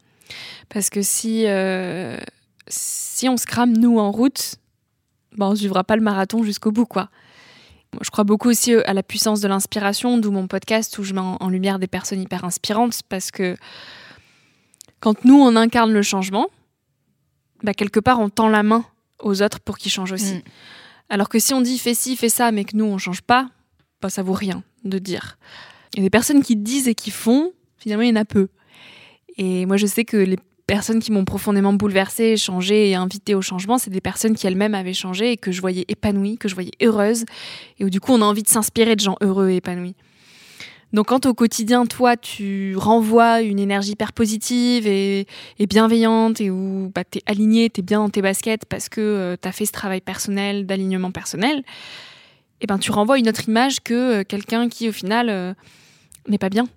Parce 0.68 0.90
que 0.90 1.02
si, 1.02 1.46
si 2.66 3.28
on 3.28 3.36
se 3.36 3.46
crame, 3.46 3.76
nous, 3.76 3.98
en 3.98 4.10
route, 4.10 4.56
ben, 5.36 5.46
on 5.46 5.50
ne 5.50 5.56
suivra 5.56 5.84
pas 5.84 5.94
le 5.94 6.02
marathon 6.02 6.42
jusqu'au 6.42 6.72
bout, 6.72 6.86
quoi. 6.86 7.08
Je 8.00 8.10
crois 8.10 8.24
beaucoup 8.24 8.48
aussi 8.48 8.74
à 8.74 8.94
la 8.94 9.02
puissance 9.02 9.40
de 9.40 9.48
l'inspiration, 9.48 10.18
d'où 10.18 10.30
mon 10.30 10.46
podcast 10.46 10.96
où 10.98 11.02
je 11.02 11.12
mets 11.12 11.20
en, 11.20 11.36
en 11.40 11.48
lumière 11.48 11.78
des 11.78 11.88
personnes 11.88 12.20
hyper 12.20 12.44
inspirantes 12.44 13.02
parce 13.08 13.30
que 13.30 13.56
quand 15.00 15.24
nous, 15.24 15.34
on 15.34 15.56
incarne 15.56 15.92
le 15.92 16.02
changement, 16.02 16.48
bah, 17.62 17.74
quelque 17.74 18.00
part, 18.00 18.20
on 18.20 18.28
tend 18.28 18.48
la 18.48 18.62
main 18.62 18.84
aux 19.18 19.42
autres 19.42 19.60
pour 19.60 19.78
qu'ils 19.78 19.90
changent 19.90 20.12
aussi. 20.12 20.36
Mm. 20.36 20.42
Alors 21.08 21.28
que 21.28 21.38
si 21.38 21.52
on 21.54 21.60
dit 21.60 21.78
fais 21.78 21.94
ci, 21.94 22.16
fais 22.16 22.28
ça, 22.28 22.52
mais 22.52 22.64
que 22.64 22.76
nous, 22.76 22.84
on 22.84 22.98
change 22.98 23.22
pas, 23.22 23.48
bah, 24.00 24.10
ça 24.10 24.22
vaut 24.22 24.34
rien 24.34 24.62
de 24.84 24.98
dire. 24.98 25.38
Il 25.94 25.98
y 25.98 26.02
a 26.02 26.06
des 26.06 26.10
personnes 26.10 26.42
qui 26.42 26.56
disent 26.56 26.86
et 26.86 26.94
qui 26.94 27.10
font, 27.10 27.52
finalement, 27.78 28.02
il 28.02 28.10
y 28.10 28.12
en 28.12 28.20
a 28.20 28.24
peu. 28.24 28.48
Et 29.36 29.66
moi, 29.66 29.76
je 29.76 29.86
sais 29.86 30.04
que 30.04 30.16
les 30.16 30.38
personnes 30.70 31.00
qui 31.00 31.10
m'ont 31.10 31.24
profondément 31.24 31.72
bouleversée, 31.72 32.36
changée 32.36 32.90
et 32.90 32.94
invitée 32.94 33.34
au 33.34 33.42
changement, 33.42 33.76
c'est 33.76 33.90
des 33.90 34.00
personnes 34.00 34.36
qui 34.36 34.46
elles-mêmes 34.46 34.76
avaient 34.76 34.94
changé 34.94 35.32
et 35.32 35.36
que 35.36 35.50
je 35.50 35.60
voyais 35.60 35.84
épanouies, 35.88 36.38
que 36.38 36.48
je 36.48 36.54
voyais 36.54 36.70
heureuses, 36.80 37.24
et 37.80 37.84
où 37.84 37.90
du 37.90 37.98
coup, 37.98 38.12
on 38.12 38.22
a 38.22 38.24
envie 38.24 38.44
de 38.44 38.48
s'inspirer 38.48 38.94
de 38.94 39.00
gens 39.00 39.16
heureux 39.20 39.50
et 39.50 39.56
épanouis. 39.56 39.96
Donc 40.92 41.08
quand 41.08 41.26
au 41.26 41.34
quotidien, 41.34 41.86
toi, 41.86 42.16
tu 42.16 42.76
renvoies 42.76 43.42
une 43.42 43.58
énergie 43.58 43.92
hyper 43.92 44.12
positive 44.12 44.86
et, 44.86 45.26
bienveillante 45.68 46.40
et 46.40 46.50
où 46.50 46.92
bah, 46.94 47.02
tu 47.02 47.18
es 47.18 47.22
aligné, 47.26 47.68
tu 47.68 47.80
es 47.80 47.82
bien 47.82 47.98
dans 47.98 48.08
tes 48.08 48.22
baskets 48.22 48.64
parce 48.64 48.88
que 48.88 49.36
tu 49.42 49.48
as 49.48 49.52
fait 49.52 49.66
ce 49.66 49.72
travail 49.72 50.00
personnel, 50.00 50.66
d'alignement 50.66 51.10
personnel, 51.10 51.64
et 52.60 52.68
ben 52.68 52.78
tu 52.78 52.92
renvoies 52.92 53.18
une 53.18 53.28
autre 53.28 53.48
image 53.48 53.80
que 53.80 54.20
euh, 54.20 54.22
quelqu'un 54.22 54.68
qui, 54.68 54.88
au 54.88 54.92
final, 54.92 55.30
euh, 55.30 55.52
n'est 56.28 56.38
pas 56.38 56.48
bien. 56.48 56.68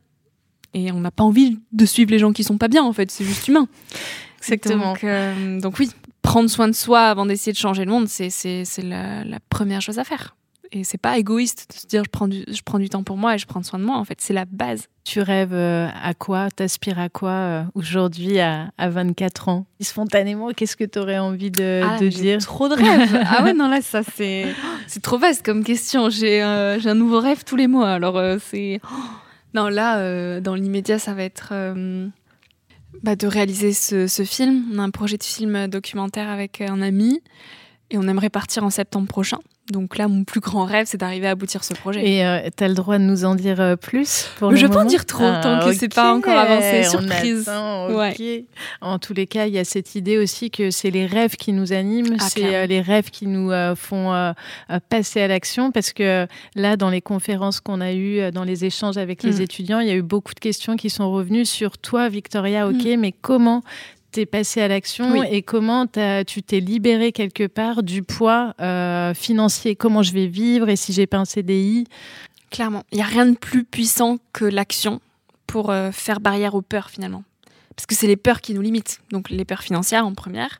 Et 0.73 0.91
on 0.91 0.99
n'a 0.99 1.11
pas 1.11 1.23
envie 1.23 1.59
de 1.71 1.85
suivre 1.85 2.11
les 2.11 2.19
gens 2.19 2.33
qui 2.33 2.43
sont 2.43 2.57
pas 2.57 2.67
bien, 2.67 2.83
en 2.83 2.93
fait, 2.93 3.11
c'est 3.11 3.23
juste 3.23 3.47
humain. 3.47 3.67
Exactement. 4.39 4.93
Donc, 4.93 5.03
euh, 5.03 5.59
donc 5.59 5.79
oui, 5.79 5.89
prendre 6.21 6.49
soin 6.49 6.67
de 6.67 6.73
soi 6.73 7.01
avant 7.01 7.25
d'essayer 7.25 7.51
de 7.53 7.57
changer 7.57 7.85
le 7.85 7.91
monde, 7.91 8.07
c'est, 8.07 8.29
la, 8.81 9.23
la 9.23 9.39
première 9.49 9.81
chose 9.81 9.99
à 9.99 10.03
faire. 10.03 10.35
Et 10.75 10.83
c'est 10.83 10.97
pas 10.97 11.19
égoïste 11.19 11.67
de 11.71 11.79
se 11.79 11.85
dire 11.85 12.03
je 12.03 12.09
prends, 12.09 12.27
du, 12.27 12.43
je 12.47 12.61
prends 12.65 12.79
du 12.79 12.89
temps 12.89 13.03
pour 13.03 13.15
moi 13.15 13.35
et 13.35 13.37
je 13.37 13.45
prends 13.45 13.61
soin 13.61 13.77
de 13.77 13.83
moi. 13.85 13.95
En 13.97 14.03
fait, 14.05 14.19
c'est 14.19 14.33
la 14.33 14.45
base. 14.45 14.87
Tu 15.03 15.21
rêves 15.21 15.53
euh, 15.53 15.87
à 16.01 16.15
quoi? 16.15 16.49
T'aspires 16.49 16.97
à 16.97 17.09
quoi 17.09 17.29
euh, 17.29 17.63
aujourd'hui 17.75 18.39
à, 18.39 18.71
à 18.79 18.89
24 18.89 19.49
ans? 19.49 19.65
Spontanément, 19.79 20.49
qu'est-ce 20.49 20.75
que 20.75 20.83
tu 20.83 20.97
aurais 20.97 21.19
envie 21.19 21.51
de, 21.51 21.81
Ah, 21.87 21.99
de 21.99 22.07
dire? 22.07 22.39
j'ai 22.39 22.45
trop 22.45 22.69
de 22.69 22.73
rêves. 22.73 23.23
ah 23.29 23.43
ouais, 23.43 23.53
non, 23.53 23.67
là, 23.69 23.81
ça, 23.83 24.01
c'est, 24.15 24.47
c'est 24.87 25.03
trop 25.03 25.19
vaste 25.19 25.45
comme 25.45 25.63
question. 25.63 26.09
J'ai, 26.09 26.41
euh, 26.41 26.79
j'ai 26.79 26.89
un 26.89 26.95
nouveau 26.95 27.19
rêve 27.19 27.43
tous 27.43 27.55
les 27.55 27.67
mois. 27.67 27.91
Alors, 27.91 28.17
euh, 28.17 28.37
c'est. 28.43 28.81
Non, 29.53 29.67
là, 29.67 29.99
euh, 29.99 30.41
dans 30.41 30.55
l'immédiat, 30.55 30.99
ça 30.99 31.13
va 31.13 31.23
être 31.23 31.49
euh, 31.51 32.07
bah, 33.03 33.15
de 33.15 33.27
réaliser 33.27 33.73
ce, 33.73 34.07
ce 34.07 34.23
film. 34.23 34.65
On 34.73 34.79
a 34.79 34.83
un 34.83 34.89
projet 34.89 35.17
de 35.17 35.23
film 35.23 35.67
documentaire 35.67 36.29
avec 36.29 36.61
un 36.61 36.81
ami 36.81 37.21
et 37.89 37.97
on 37.97 38.03
aimerait 38.03 38.29
partir 38.29 38.63
en 38.63 38.69
septembre 38.69 39.07
prochain. 39.07 39.39
Donc 39.71 39.97
là, 39.97 40.09
mon 40.09 40.25
plus 40.25 40.41
grand 40.41 40.65
rêve, 40.65 40.87
c'est 40.89 40.97
d'arriver 40.97 41.25
à 41.27 41.31
aboutir 41.31 41.63
ce 41.63 41.73
projet. 41.73 42.01
Et 42.05 42.49
tu 42.57 42.63
as 42.65 42.67
le 42.67 42.73
droit 42.73 42.97
de 42.97 43.03
nous 43.03 43.23
en 43.23 43.33
dire 43.33 43.61
euh, 43.61 43.77
plus 43.77 44.27
pour 44.37 44.51
le 44.51 44.57
je 44.57 44.67
peux 44.67 44.77
en 44.77 44.83
dire 44.83 45.05
trop, 45.05 45.23
tant 45.41 45.59
que 45.65 45.71
c'est 45.73 45.87
pas 45.93 46.13
encore 46.13 46.37
avancé. 46.37 46.83
Surprise. 46.83 47.47
attend, 47.47 47.87
Ouais. 47.95 48.11
ok. 48.11 48.45
En 48.81 48.99
tous 48.99 49.13
les 49.13 49.25
cas, 49.25 49.45
il 49.47 49.53
y 49.53 49.59
a 49.59 49.63
cette 49.63 49.95
idée 49.95 50.17
aussi 50.17 50.51
que 50.51 50.69
c'est 50.69 50.91
les 50.91 51.05
rêves 51.05 51.37
qui 51.37 51.53
nous 51.53 51.71
animent, 51.71 52.17
Ah, 52.19 52.27
c'est 52.29 52.55
euh, 52.55 52.65
les 52.65 52.81
rêves 52.81 53.09
qui 53.09 53.25
nous 53.25 53.51
euh, 53.51 53.73
font 53.75 54.11
euh, 54.13 54.33
euh, 54.69 54.79
passer 54.89 55.21
à 55.21 55.29
l'action. 55.29 55.71
Parce 55.71 55.93
que 55.93 56.27
là, 56.55 56.75
dans 56.75 56.89
les 56.89 57.01
conférences 57.01 57.61
qu'on 57.61 57.79
a 57.79 57.93
eues, 57.93 58.19
euh, 58.19 58.31
dans 58.31 58.43
les 58.43 58.65
échanges 58.65 58.97
avec 58.97 59.23
les 59.23 59.37
Mm. 59.37 59.41
étudiants, 59.41 59.79
il 59.79 59.87
y 59.87 59.91
a 59.91 59.95
eu 59.95 60.01
beaucoup 60.01 60.33
de 60.33 60.39
questions 60.41 60.75
qui 60.75 60.89
sont 60.89 61.09
revenues 61.09 61.45
sur 61.45 61.77
toi, 61.77 62.09
Victoria. 62.09 62.67
Ok, 62.67 62.83
Mm. 62.83 62.99
mais 62.99 63.13
comment 63.13 63.63
t'es 64.13 64.25
passé 64.25 64.61
à 64.61 64.67
l'action 64.67 65.11
Oui. 65.11 65.27
et 65.29 65.41
comment 65.41 65.87
tu 65.87 66.43
t'es 66.43 66.59
libéré 66.59 67.11
quelque 67.11 67.47
part 67.47 67.83
du 67.83 68.03
poids 68.03 68.53
euh, 68.61 69.13
financier? 69.13 69.75
Comment 69.75 70.03
je 70.03 70.13
vais 70.13 70.27
vivre 70.27 70.69
et 70.69 70.75
si 70.75 70.93
j'ai 70.93 71.07
pas 71.07 71.17
un 71.17 71.25
CDI 71.25 71.85
Clairement, 72.51 72.83
il 72.91 72.97
n'y 72.97 73.01
a 73.01 73.07
rien 73.07 73.25
de 73.25 73.35
plus 73.35 73.63
puissant 73.63 74.19
que 74.31 74.45
l'action 74.45 75.01
pour 75.47 75.71
euh, 75.71 75.91
faire 75.91 76.19
barrière 76.19 76.53
aux 76.53 76.61
peurs 76.61 76.89
finalement. 76.89 77.23
Parce 77.75 77.87
que 77.87 77.95
c'est 77.95 78.05
les 78.05 78.15
peurs 78.15 78.41
qui 78.41 78.53
nous 78.53 78.61
limitent. 78.61 78.99
Donc 79.09 79.31
les 79.31 79.45
peurs 79.45 79.63
financières 79.63 80.05
en 80.05 80.13
première, 80.13 80.59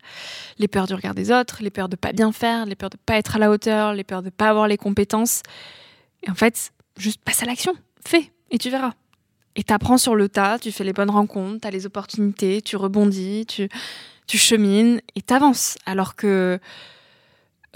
les 0.58 0.68
peurs 0.68 0.88
du 0.88 0.96
regard 0.96 1.14
des 1.14 1.32
autres, 1.32 1.60
les 1.62 1.70
peurs 1.70 1.90
de 1.90 1.96
pas 1.96 2.12
bien 2.12 2.32
faire, 2.32 2.66
les 2.66 2.76
peurs 2.76 2.90
de 2.90 2.98
pas 3.06 3.18
être 3.18 3.36
à 3.36 3.40
la 3.40 3.52
hauteur, 3.52 3.94
les 3.94 4.04
peurs 4.04 4.24
de 4.24 4.32
pas 4.32 4.50
avoir 4.50 4.68
les 4.68 4.78
compétences. 4.78 5.44
Et 6.24 6.32
en 6.32 6.36
fait, 6.36 6.72
juste 6.98 7.22
passe 7.24 7.44
à 7.44 7.46
l'action, 7.46 7.74
fais 8.04 8.32
et 8.50 8.58
tu 8.58 8.72
verras. 8.72 8.94
Et 9.56 9.64
t'apprends 9.64 9.98
sur 9.98 10.16
le 10.16 10.30
tas, 10.30 10.58
tu 10.60 10.72
fais 10.72 10.84
les 10.84 10.94
bonnes 10.94 11.12
rencontres, 11.12 11.60
t'as 11.62 11.72
les 11.72 11.86
opportunités, 11.86 12.62
tu 12.62 12.76
rebondis, 12.76 13.46
tu, 13.46 13.70
tu 14.28 14.38
chemines 14.38 15.02
et 15.16 15.22
t'avances. 15.22 15.78
Alors 15.86 16.16
que 16.16 16.60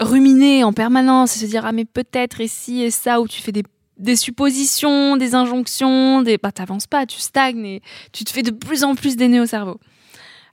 ruminer 0.00 0.64
en 0.64 0.72
permanence 0.72 1.36
et 1.36 1.40
se 1.40 1.46
dire 1.46 1.64
ah 1.66 1.72
mais 1.72 1.84
peut-être 1.84 2.40
et 2.40 2.48
si 2.48 2.82
et 2.82 2.90
ça, 2.90 3.20
où 3.20 3.28
tu 3.28 3.40
fais 3.42 3.52
des 3.52 3.62
des 3.98 4.16
suppositions, 4.16 5.16
des 5.16 5.34
injonctions, 5.34 6.22
des... 6.22 6.38
bah 6.38 6.52
t'avances 6.52 6.86
pas, 6.86 7.04
tu 7.04 7.18
stagnes 7.18 7.66
et 7.66 7.82
tu 8.12 8.24
te 8.24 8.30
fais 8.30 8.42
de 8.42 8.52
plus 8.52 8.84
en 8.84 8.94
plus 8.94 9.16
des 9.16 9.26
nœuds 9.26 9.42
au 9.42 9.46
cerveau. 9.46 9.80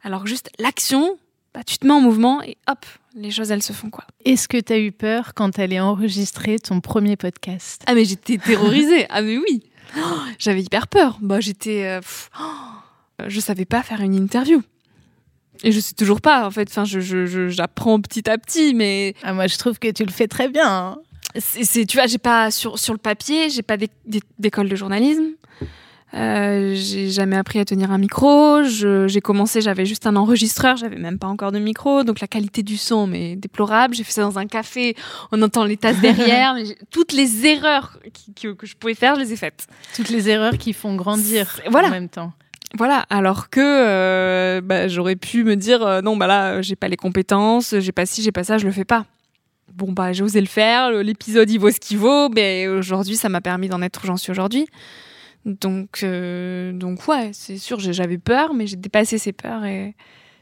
Alors 0.04 0.24
que 0.24 0.30
juste 0.30 0.50
l'action, 0.60 1.18
bah, 1.54 1.62
tu 1.64 1.78
te 1.78 1.86
mets 1.86 1.94
en 1.94 2.02
mouvement 2.02 2.42
et 2.42 2.58
hop, 2.68 2.86
les 3.16 3.32
choses 3.32 3.52
elles 3.52 3.64
se 3.64 3.74
font 3.74 3.90
quoi. 3.90 4.04
Est-ce 4.26 4.48
que 4.48 4.58
tu 4.60 4.74
as 4.74 4.80
eu 4.80 4.92
peur 4.92 5.34
quand 5.36 5.52
tu 5.52 5.62
allais 5.62 5.80
enregistrer 5.80 6.58
ton 6.58 6.82
premier 6.82 7.18
podcast? 7.18 7.84
Ah 7.86 7.94
mais 7.94 8.06
j'étais 8.06 8.38
terrorisée, 8.38 9.06
ah 9.10 9.22
mais 9.22 9.38
oui, 9.38 9.64
Oh, 9.98 10.02
j'avais 10.39 10.62
hyper 10.62 10.88
peur. 10.88 11.17
Bah 11.21 11.39
j'étais, 11.39 11.86
euh, 11.86 12.02
oh, 12.39 12.43
je 13.28 13.39
savais 13.39 13.65
pas 13.65 13.84
faire 13.84 14.02
une 14.02 14.15
interview. 14.15 14.62
Et 15.63 15.71
je 15.71 15.80
sais 15.80 15.93
toujours 15.93 16.21
pas 16.21 16.45
en 16.45 16.52
fait. 16.52 16.67
Enfin, 16.69 16.84
je, 16.86 17.00
je- 17.00 17.26
je- 17.26 17.48
j'apprends 17.48 18.00
petit 18.02 18.30
à 18.30 18.38
petit, 18.38 18.74
mais 18.74 19.15
ah, 19.24 19.34
Moi, 19.34 19.48
je 19.48 19.58
trouve 19.58 19.80
que 19.80 19.89
tu 19.91 20.04
le 20.06 20.12
fais 20.12 20.28
très 20.28 20.50
bien. 20.50 20.67
hein. 20.69 20.98
c'est, 21.38 21.86
tu 21.86 21.98
vois, 21.98 22.08
j'ai 22.08 22.17
pas 22.17 22.52
sur, 22.52 22.78
sur 22.80 22.93
le 22.93 23.00
papier, 23.00 23.50
j'ai 23.50 23.62
pas 23.63 23.78
d'é- 23.78 23.89
d'é- 24.06 24.21
d'école 24.39 24.67
de 24.69 24.76
journalisme. 24.76 25.32
Euh, 26.13 26.74
j'ai 26.76 27.10
jamais 27.10 27.36
appris 27.36 27.60
à 27.60 27.65
tenir 27.65 27.91
un 27.91 27.98
micro. 27.98 28.63
J'ai 28.63 29.22
commencé, 29.22 29.60
j'avais 29.60 29.86
juste 29.86 30.08
un 30.08 30.15
enregistreur, 30.15 30.78
j'avais 30.78 30.96
même 30.98 31.20
pas 31.20 31.28
encore 31.28 31.52
de 31.52 31.60
micro, 31.60 32.04
donc 32.04 32.22
la 32.22 32.28
qualité 32.28 32.63
du 32.63 32.78
son 32.78 33.06
mais 33.08 33.36
déplorable. 33.36 33.96
J'ai 33.96 34.04
fait 34.04 34.13
ça 34.13 34.22
dans 34.22 34.38
un 34.39 34.46
café, 34.46 34.96
on 35.32 35.41
entend 35.41 35.65
les 35.65 35.78
tasses 35.78 36.00
derrière. 36.00 36.54
mais 36.56 36.63
toutes 36.91 37.12
les 37.12 37.46
erreurs 37.46 38.00
qui- 38.13 38.34
que, 38.34 38.54
que 38.54 38.65
je 38.65 38.76
pouvais 38.76 38.94
faire, 38.96 39.15
je 39.15 39.22
les 39.22 39.34
ai 39.34 39.36
faites. 39.36 39.68
Toutes 39.96 40.10
les 40.10 40.30
erreurs 40.30 40.58
qui 40.58 40.72
font 40.74 40.96
grandir 40.96 41.60
Voilà. 41.70 41.89
en 41.89 41.91
même 41.91 42.10
temps. 42.10 42.32
Voilà, 42.78 43.06
alors 43.10 43.50
que 43.50 43.60
euh, 43.62 44.62
bah, 44.62 44.88
j'aurais 44.88 45.15
pu 45.15 45.44
me 45.44 45.56
dire 45.56 45.82
euh, 45.86 46.02
non 46.02 46.18
bah 46.18 46.28
là 46.28 46.62
j'ai 46.62 46.76
pas 46.76 46.88
les 46.89 46.98
compétences, 46.98 47.74
j'ai 47.80 47.91
pas 47.94 48.06
ci, 48.06 48.22
j'ai 48.22 48.32
pas 48.34 48.44
ça, 48.44 48.58
je 48.58 48.65
le 48.65 48.72
fais 48.74 48.84
pas. 48.86 49.06
Bon 49.74 49.91
bah 49.94 50.12
j'ai 50.13 50.24
osé 50.24 50.41
le 50.41 50.48
faire, 50.48 50.91
l'épisode 50.91 51.50
il 51.50 51.58
vaut 51.60 51.72
ce 51.72 51.80
qu'il 51.80 51.98
vaut, 52.00 52.28
mais 52.30 52.68
aujourd'hui 52.68 53.15
ça 53.15 53.30
m'a 53.30 53.39
permis 53.39 53.70
d'en 53.70 53.82
être 53.82 54.02
où 54.04 54.08
j'en 54.08 54.18
suis 54.18 54.32
aujourd'hui. 54.32 54.68
Donc 55.45 55.99
euh, 56.03 56.71
donc 56.73 57.08
ouais, 57.08 57.29
c'est 57.34 57.58
sûr 57.58 57.79
j'avais 57.79 58.17
peur, 58.17 58.53
mais 58.53 58.65
j'ai 58.67 58.77
dépassé 58.77 59.17
ces 59.17 59.31
peurs 59.31 59.63
et 59.65 59.93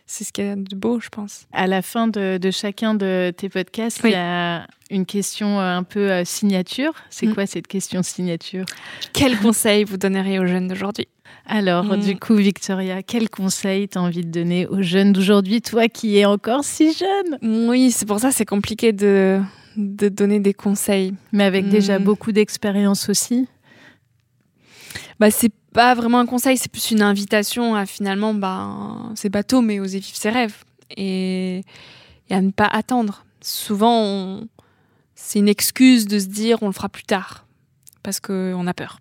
c'est 0.05 0.23
ce 0.23 0.31
qu'il 0.33 0.45
y 0.45 0.49
a 0.49 0.55
de 0.55 0.75
beau, 0.75 0.99
je 0.99 1.09
pense. 1.09 1.45
À 1.53 1.65
la 1.67 1.81
fin 1.81 2.07
de, 2.07 2.37
de 2.37 2.51
chacun 2.51 2.93
de 2.93 3.33
tes 3.35 3.49
podcasts, 3.49 4.01
Oui. 4.03 4.09
il 4.11 4.13
y 4.13 4.15
a 4.17 4.67
une 4.91 5.05
question 5.05 5.59
euh, 5.59 5.77
un 5.77 5.83
peu 5.83 6.11
euh, 6.11 6.25
signature. 6.25 6.93
C'est 7.09 7.25
Mm. 7.27 7.33
quoi 7.33 7.45
cette 7.45 7.67
question 7.67 8.03
signature? 8.03 8.65
Quel 9.13 9.37
conseil 9.37 9.83
vous 9.85 9.97
donneriez 9.97 10.39
aux 10.39 10.45
jeunes 10.45 10.67
d'aujourd'hui? 10.67 11.07
Alors, 11.47 11.85
Mm. 11.85 11.97
du 12.01 12.17
coup, 12.17 12.35
Victoria, 12.35 13.01
quel 13.01 13.29
conseil 13.29 13.87
t'as 13.87 14.01
envie 14.01 14.25
de 14.25 14.29
donner 14.31 14.67
aux 14.67 14.81
jeunes 14.81 15.13
d'aujourd'hui, 15.13 15.61
toi 15.61 15.87
qui 15.87 16.17
es 16.17 16.25
encore 16.25 16.63
si 16.65 16.93
jeune, 16.93 17.67
Oui, 17.69 17.89
c'est 17.91 18.05
pour 18.05 18.19
ça 18.19 18.31
c'est 18.31 18.45
compliqué 18.45 18.91
de, 18.93 19.41
de 19.77 20.09
donner 20.09 20.39
des 20.41 20.53
conseils. 20.53 21.13
mais 21.31 21.45
avec 21.45 21.67
déjà 21.69 21.97
Mm. 21.99 22.03
beaucoup 22.03 22.31
d'expérience 22.33 23.09
aussi 23.09 23.47
Bah, 25.19 25.32
c'est 25.32 25.51
pas 25.73 25.93
vraiment 25.95 26.19
un 26.19 26.25
conseil, 26.25 26.58
c'est 26.58 26.71
plus 26.71 26.91
une 26.91 27.01
invitation 27.01 27.75
à 27.75 27.86
finalement, 27.86 28.34
bah, 28.34 28.69
c'est 29.15 29.29
bateau, 29.29 29.62
mais 29.62 29.79
oser 29.79 29.99
vivre 29.99 30.15
ses 30.15 30.29
rêves 30.29 30.56
et, 30.95 31.63
et 32.29 32.34
à 32.34 32.41
ne 32.41 32.51
pas 32.51 32.67
attendre. 32.67 33.25
Souvent, 33.41 34.41
c'est 35.15 35.39
une 35.39 35.49
excuse 35.49 36.08
de 36.08 36.19
se 36.19 36.27
dire 36.27 36.60
on 36.62 36.67
le 36.67 36.73
fera 36.73 36.89
plus 36.89 37.03
tard 37.03 37.45
parce 38.03 38.19
qu'on 38.19 38.67
a 38.67 38.73
peur. 38.73 38.99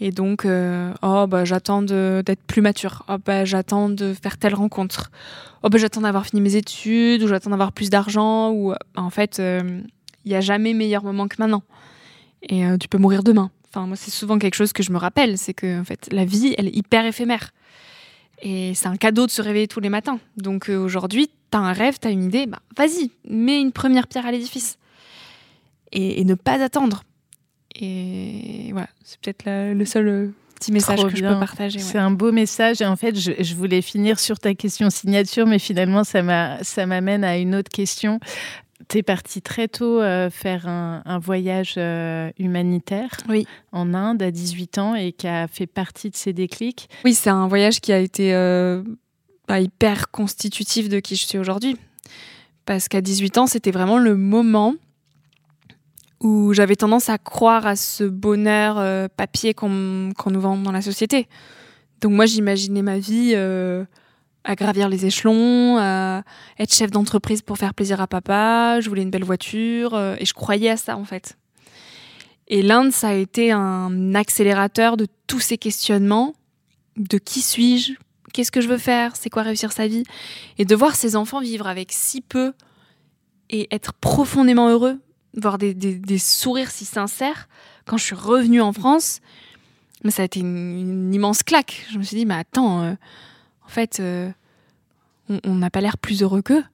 Et 0.00 0.10
donc, 0.10 0.44
euh, 0.44 0.92
oh, 1.02 1.26
bah, 1.28 1.44
j'attends 1.44 1.82
d'être 1.82 2.42
plus 2.46 2.62
mature. 2.62 3.04
Oh, 3.08 3.16
bah, 3.24 3.44
j'attends 3.44 3.88
de 3.88 4.12
faire 4.12 4.38
telle 4.38 4.54
rencontre. 4.54 5.10
Oh, 5.62 5.68
bah, 5.68 5.78
j'attends 5.78 6.00
d'avoir 6.00 6.26
fini 6.26 6.40
mes 6.40 6.56
études 6.56 7.22
ou 7.22 7.28
j'attends 7.28 7.50
d'avoir 7.50 7.72
plus 7.72 7.90
d'argent. 7.90 8.50
Ou 8.50 8.72
euh, 8.72 8.76
en 8.96 9.10
fait, 9.10 9.38
il 9.38 10.28
n'y 10.28 10.34
a 10.34 10.40
jamais 10.40 10.74
meilleur 10.74 11.04
moment 11.04 11.28
que 11.28 11.36
maintenant. 11.38 11.62
Et 12.42 12.66
euh, 12.66 12.76
tu 12.76 12.88
peux 12.88 12.98
mourir 12.98 13.22
demain. 13.22 13.50
Enfin, 13.74 13.88
moi, 13.88 13.96
c'est 13.96 14.12
souvent 14.12 14.38
quelque 14.38 14.54
chose 14.54 14.72
que 14.72 14.84
je 14.84 14.92
me 14.92 14.98
rappelle, 14.98 15.36
c'est 15.36 15.52
que 15.52 15.80
en 15.80 15.84
fait, 15.84 16.08
la 16.12 16.24
vie, 16.24 16.54
elle 16.56 16.68
est 16.68 16.76
hyper 16.76 17.04
éphémère. 17.04 17.50
Et 18.40 18.72
c'est 18.74 18.86
un 18.86 18.96
cadeau 18.96 19.26
de 19.26 19.32
se 19.32 19.42
réveiller 19.42 19.66
tous 19.66 19.80
les 19.80 19.88
matins. 19.88 20.20
Donc 20.36 20.70
euh, 20.70 20.76
aujourd'hui, 20.76 21.28
t'as 21.50 21.58
un 21.58 21.72
rêve, 21.72 21.98
t'as 22.00 22.12
une 22.12 22.22
idée, 22.22 22.46
bah 22.46 22.60
vas-y, 22.76 23.10
mets 23.28 23.60
une 23.60 23.72
première 23.72 24.06
pierre 24.06 24.26
à 24.26 24.30
l'édifice. 24.30 24.78
Et, 25.90 26.20
et 26.20 26.24
ne 26.24 26.34
pas 26.34 26.62
attendre. 26.62 27.02
Et 27.74 28.70
voilà, 28.70 28.88
c'est 29.02 29.18
peut-être 29.20 29.44
le 29.46 29.84
seul 29.84 30.06
euh, 30.06 30.28
petit 30.54 30.70
message 30.70 30.98
Trop 31.00 31.08
que 31.08 31.16
je 31.16 31.24
peux 31.24 31.40
partager. 31.40 31.78
ouais. 31.78 31.84
C'est 31.84 31.98
un 31.98 32.12
beau 32.12 32.30
message 32.30 32.80
et 32.80 32.86
en 32.86 32.94
fait, 32.94 33.18
je, 33.18 33.32
je 33.40 33.54
voulais 33.56 33.82
finir 33.82 34.20
sur 34.20 34.38
ta 34.38 34.54
question 34.54 34.88
signature, 34.88 35.46
mais 35.46 35.58
finalement, 35.58 36.04
ça 36.04 36.22
m'amène 36.22 37.24
à 37.24 37.38
une 37.38 37.56
autre 37.56 37.70
question. 37.70 38.20
Tu 38.88 38.98
es 38.98 39.02
parti 39.02 39.40
très 39.42 39.68
tôt 39.68 40.00
euh, 40.00 40.30
faire 40.30 40.68
un, 40.68 41.02
un 41.04 41.18
voyage 41.18 41.74
euh, 41.78 42.30
humanitaire 42.38 43.10
Oui. 43.28 43.46
en 43.72 43.94
Inde 43.94 44.22
à 44.22 44.30
18 44.30 44.78
ans 44.78 44.94
et 44.94 45.12
qui 45.12 45.26
a 45.26 45.46
fait 45.48 45.66
partie 45.66 46.10
de 46.10 46.16
ces 46.16 46.32
déclics. 46.32 46.88
Oui, 47.04 47.14
c'est 47.14 47.30
un 47.30 47.46
voyage 47.48 47.80
qui 47.80 47.92
a 47.92 47.98
été 47.98 48.34
euh, 48.34 48.82
bah, 49.48 49.60
hyper 49.60 50.10
constitutif 50.10 50.88
de 50.88 51.00
qui 51.00 51.16
je 51.16 51.24
suis 51.26 51.38
aujourd'hui. 51.38 51.76
Parce 52.66 52.88
qu'à 52.88 53.00
18 53.00 53.38
ans, 53.38 53.46
c'était 53.46 53.70
vraiment 53.70 53.98
le 53.98 54.16
moment 54.16 54.74
où 56.20 56.52
j'avais 56.54 56.76
tendance 56.76 57.08
à 57.10 57.18
croire 57.18 57.66
à 57.66 57.76
ce 57.76 58.04
bonheur 58.04 59.08
papier 59.10 59.52
qu'on 59.52 59.68
nous 59.68 60.40
vend 60.40 60.56
dans 60.56 60.72
la 60.72 60.80
société. 60.80 61.28
Donc 62.00 62.12
moi, 62.12 62.24
j'imaginais 62.24 62.80
ma 62.80 62.98
vie 62.98 63.34
à 64.44 64.54
gravir 64.54 64.88
les 64.88 65.06
échelons, 65.06 65.78
à 65.78 66.22
être 66.58 66.72
chef 66.72 66.90
d'entreprise 66.90 67.42
pour 67.42 67.56
faire 67.56 67.74
plaisir 67.74 68.00
à 68.00 68.06
papa, 68.06 68.80
je 68.80 68.88
voulais 68.88 69.02
une 69.02 69.10
belle 69.10 69.24
voiture, 69.24 69.94
euh, 69.94 70.16
et 70.18 70.26
je 70.26 70.34
croyais 70.34 70.70
à 70.70 70.76
ça 70.76 70.96
en 70.96 71.04
fait. 71.04 71.36
Et 72.48 72.60
l'Inde, 72.60 72.92
ça 72.92 73.08
a 73.08 73.14
été 73.14 73.52
un 73.52 74.14
accélérateur 74.14 74.98
de 74.98 75.06
tous 75.26 75.40
ces 75.40 75.56
questionnements 75.56 76.34
de 76.96 77.16
qui 77.16 77.40
suis-je, 77.40 77.94
qu'est-ce 78.32 78.52
que 78.52 78.60
je 78.60 78.68
veux 78.68 78.78
faire, 78.78 79.16
c'est 79.16 79.30
quoi 79.30 79.42
réussir 79.42 79.72
sa 79.72 79.88
vie, 79.88 80.04
et 80.58 80.66
de 80.66 80.74
voir 80.76 80.94
ces 80.94 81.16
enfants 81.16 81.40
vivre 81.40 81.66
avec 81.66 81.90
si 81.90 82.20
peu 82.20 82.52
et 83.48 83.66
être 83.74 83.94
profondément 83.94 84.68
heureux, 84.68 85.00
voir 85.34 85.56
des, 85.56 86.18
sourires 86.18 86.70
si 86.70 86.84
sincères. 86.84 87.48
Quand 87.86 87.96
je 87.96 88.04
suis 88.04 88.14
revenue 88.14 88.60
en 88.60 88.72
France, 88.72 89.20
ça 90.08 90.22
a 90.22 90.24
été 90.26 90.40
une, 90.40 90.78
une 90.78 91.14
immense 91.14 91.42
claque. 91.42 91.86
Je 91.90 91.98
me 91.98 92.02
suis 92.02 92.16
dit, 92.16 92.26
mais 92.26 92.34
attends, 92.34 92.82
euh, 92.82 92.94
en 93.64 93.68
fait, 93.68 94.00
euh, 94.00 94.30
on 95.44 95.54
n'a 95.54 95.70
pas 95.70 95.80
l'air 95.80 95.98
plus 95.98 96.22
heureux 96.22 96.42
qu'eux. 96.42 96.64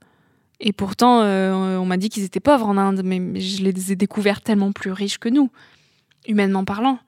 Et 0.60 0.72
pourtant, 0.72 1.22
euh, 1.22 1.78
on 1.78 1.86
m'a 1.86 1.96
dit 1.96 2.10
qu'ils 2.10 2.24
étaient 2.24 2.40
pauvres 2.40 2.66
en 2.66 2.76
Inde, 2.76 3.02
mais 3.02 3.40
je 3.40 3.62
les 3.62 3.92
ai 3.92 3.96
découverts 3.96 4.42
tellement 4.42 4.72
plus 4.72 4.92
riches 4.92 5.18
que 5.18 5.30
nous, 5.30 5.50
humainement 6.28 6.64
parlant. 6.64 6.98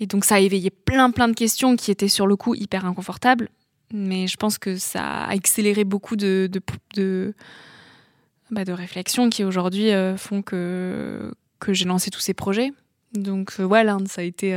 Et 0.00 0.06
donc 0.06 0.24
ça 0.24 0.36
a 0.36 0.40
éveillé 0.40 0.70
plein 0.70 1.10
plein 1.10 1.28
de 1.28 1.34
questions 1.34 1.76
qui 1.76 1.90
étaient 1.90 2.08
sur 2.08 2.26
le 2.26 2.36
coup 2.36 2.54
hyper 2.54 2.86
inconfortables, 2.86 3.50
mais 3.92 4.26
je 4.26 4.36
pense 4.36 4.56
que 4.56 4.76
ça 4.76 5.02
a 5.02 5.30
accéléré 5.30 5.84
beaucoup 5.84 6.16
de 6.16 6.48
de, 6.50 6.62
de, 6.94 7.34
bah, 8.50 8.62
réflexions 8.66 9.28
qui 9.28 9.44
aujourd'hui 9.44 9.90
euh, 9.90 10.16
font 10.16 10.40
que 10.40 11.34
que 11.58 11.74
j'ai 11.74 11.84
lancé 11.84 12.10
tous 12.10 12.20
ces 12.20 12.34
projets. 12.34 12.72
Donc 13.12 13.54
euh, 13.58 13.64
ouais, 13.64 13.84
l'Inde, 13.84 14.08
ça 14.08 14.20
a 14.20 14.24
été 14.24 14.54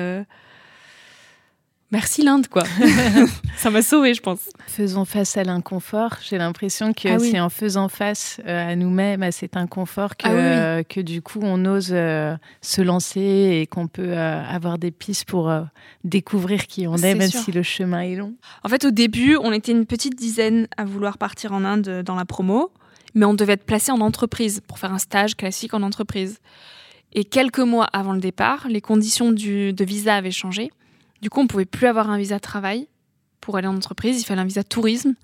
merci 1.91 2.23
l'Inde 2.23 2.47
quoi. 2.47 2.63
ça 3.57 3.69
m'a 3.69 3.81
sauvé, 3.81 4.13
je 4.13 4.21
pense. 4.21 4.49
Faisons 4.67 5.05
face 5.05 5.37
à 5.37 5.43
l'inconfort. 5.43 6.15
J'ai 6.21 6.37
l'impression 6.37 6.93
que 6.93 7.07
Ah 7.09 7.17
oui. 7.19 7.29
c'est 7.31 7.39
en 7.39 7.49
faisant 7.49 7.87
face 7.89 8.39
euh, 8.45 8.71
à 8.71 8.75
nous-mêmes, 8.75 9.23
à 9.23 9.31
cet 9.31 9.57
inconfort, 9.57 10.15
que, 10.17 10.27
Ah 10.27 10.31
oui, 10.33 10.39
euh, 10.39 10.83
que 10.83 11.01
du 11.01 11.21
coup, 11.21 11.39
on 11.43 11.63
ose 11.65 11.89
euh, 11.91 12.35
se 12.61 12.81
lancer 12.81 13.59
et 13.61 13.67
qu'on 13.67 13.87
peut 13.87 14.13
euh, 14.17 14.43
avoir 14.43 14.77
des 14.77 14.91
pistes 14.91 15.25
pour 15.25 15.49
euh, 15.49 15.61
découvrir 16.03 16.67
qui 16.67 16.87
on 16.87 16.95
est, 16.97 17.15
même 17.15 17.29
sûr. 17.29 17.41
si 17.41 17.51
le 17.51 17.63
chemin 17.63 18.01
est 18.01 18.15
long. 18.15 18.33
En 18.63 18.69
fait, 18.69 18.85
au 18.85 18.91
début, 18.91 19.35
on 19.41 19.51
était 19.51 19.71
une 19.71 19.85
petite 19.85 20.15
dizaine 20.15 20.67
à 20.77 20.85
vouloir 20.85 21.17
partir 21.17 21.53
en 21.53 21.63
Inde 21.65 22.03
dans 22.05 22.15
la 22.15 22.25
promo, 22.25 22.71
mais 23.13 23.25
on 23.25 23.33
devait 23.33 23.53
être 23.53 23.65
placé 23.65 23.91
en 23.91 23.99
entreprise 24.01 24.61
pour 24.67 24.79
faire 24.79 24.93
un 24.93 24.97
stage 24.99 25.35
classique 25.35 25.73
en 25.73 25.81
entreprise. 25.83 26.39
Et 27.13 27.25
quelques 27.25 27.59
mois 27.59 27.85
avant 27.91 28.13
le 28.13 28.21
départ, 28.21 28.67
les 28.69 28.79
conditions 28.79 29.33
du- 29.33 29.73
de 29.73 29.83
visa 29.83 30.15
avaient 30.15 30.31
changé. 30.31 30.71
Du 31.21 31.29
coup, 31.29 31.39
on 31.41 31.47
pouvait 31.47 31.65
plus 31.65 31.87
avoir 31.87 32.09
un 32.09 32.17
visa 32.17 32.39
travail 32.39 32.87
pour 33.39 33.57
aller 33.57 33.67
en 33.67 33.75
entreprise, 33.75 34.21
il 34.21 34.25
fallait 34.25 34.41
un 34.41 34.45
visa 34.45 34.63
tourisme. 34.63 35.15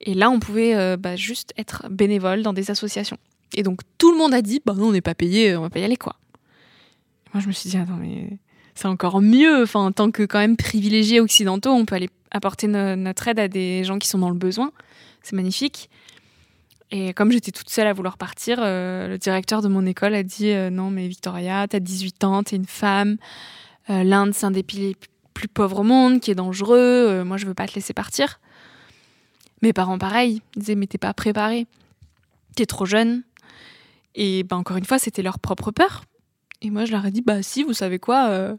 Et 0.00 0.14
là, 0.14 0.30
on 0.30 0.40
pouvait 0.40 0.74
euh, 0.74 0.96
bah, 0.96 1.16
juste 1.16 1.52
être 1.56 1.86
bénévole 1.90 2.42
dans 2.42 2.52
des 2.52 2.70
associations. 2.70 3.18
Et 3.54 3.62
donc, 3.62 3.80
tout 3.98 4.10
le 4.12 4.18
monde 4.18 4.34
a 4.34 4.42
dit, 4.42 4.60
bah 4.64 4.74
non, 4.74 4.88
on 4.88 4.92
n'est 4.92 5.00
pas 5.00 5.14
payé, 5.14 5.56
on 5.56 5.62
va 5.62 5.70
pas 5.70 5.78
y 5.80 5.84
aller, 5.84 5.96
quoi. 5.96 6.16
Moi, 7.34 7.42
je 7.42 7.46
me 7.48 7.52
suis 7.52 7.70
dit, 7.70 7.76
attends, 7.76 7.96
mais 8.00 8.38
c'est 8.74 8.88
encore 8.88 9.20
mieux. 9.20 9.62
Enfin, 9.62 9.80
en 9.80 9.92
tant 9.92 10.10
que 10.10 10.22
quand 10.24 10.38
même 10.38 10.56
privilégiés 10.56 11.20
occidentaux, 11.20 11.70
on 11.70 11.84
peut 11.84 11.94
aller 11.94 12.10
apporter 12.30 12.66
no- 12.66 12.96
notre 12.96 13.28
aide 13.28 13.38
à 13.38 13.48
des 13.48 13.84
gens 13.84 13.98
qui 13.98 14.08
sont 14.08 14.18
dans 14.18 14.30
le 14.30 14.36
besoin. 14.36 14.72
C'est 15.22 15.36
magnifique. 15.36 15.88
Et 16.90 17.12
comme 17.14 17.30
j'étais 17.32 17.52
toute 17.52 17.70
seule 17.70 17.86
à 17.86 17.92
vouloir 17.92 18.18
partir, 18.18 18.58
euh, 18.60 19.08
le 19.08 19.18
directeur 19.18 19.62
de 19.62 19.68
mon 19.68 19.86
école 19.86 20.14
a 20.14 20.22
dit 20.22 20.50
euh, 20.50 20.68
Non, 20.70 20.90
mais 20.90 21.06
Victoria, 21.08 21.66
t'as 21.68 21.80
18 21.80 22.24
ans, 22.24 22.42
t'es 22.42 22.56
une 22.56 22.66
femme. 22.66 23.16
L'Inde, 23.88 24.32
c'est 24.32 24.46
un 24.46 24.52
des 24.52 24.64
les 24.74 24.94
plus 25.32 25.48
pauvres 25.48 25.80
au 25.80 25.82
monde, 25.82 26.20
qui 26.20 26.30
est 26.30 26.34
dangereux. 26.34 26.78
Euh, 26.78 27.24
moi, 27.24 27.36
je 27.36 27.46
veux 27.46 27.54
pas 27.54 27.66
te 27.66 27.74
laisser 27.74 27.92
partir. 27.92 28.40
Mes 29.62 29.72
parents, 29.72 29.98
pareil, 29.98 30.42
ils 30.56 30.60
disaient 30.60 30.74
Mais 30.74 30.86
t'es 30.86 30.98
pas 30.98 31.14
préparée. 31.14 31.66
T'es 32.56 32.66
trop 32.66 32.86
jeune. 32.86 33.22
Et 34.14 34.42
ben, 34.42 34.56
encore 34.56 34.76
une 34.76 34.84
fois, 34.84 34.98
c'était 34.98 35.22
leur 35.22 35.38
propre 35.38 35.70
peur. 35.70 36.04
Et 36.60 36.70
moi, 36.70 36.84
je 36.84 36.92
leur 36.92 37.04
ai 37.06 37.10
dit 37.10 37.22
Bah, 37.22 37.42
si, 37.42 37.62
vous 37.62 37.72
savez 37.72 37.98
quoi 37.98 38.28
euh, 38.28 38.54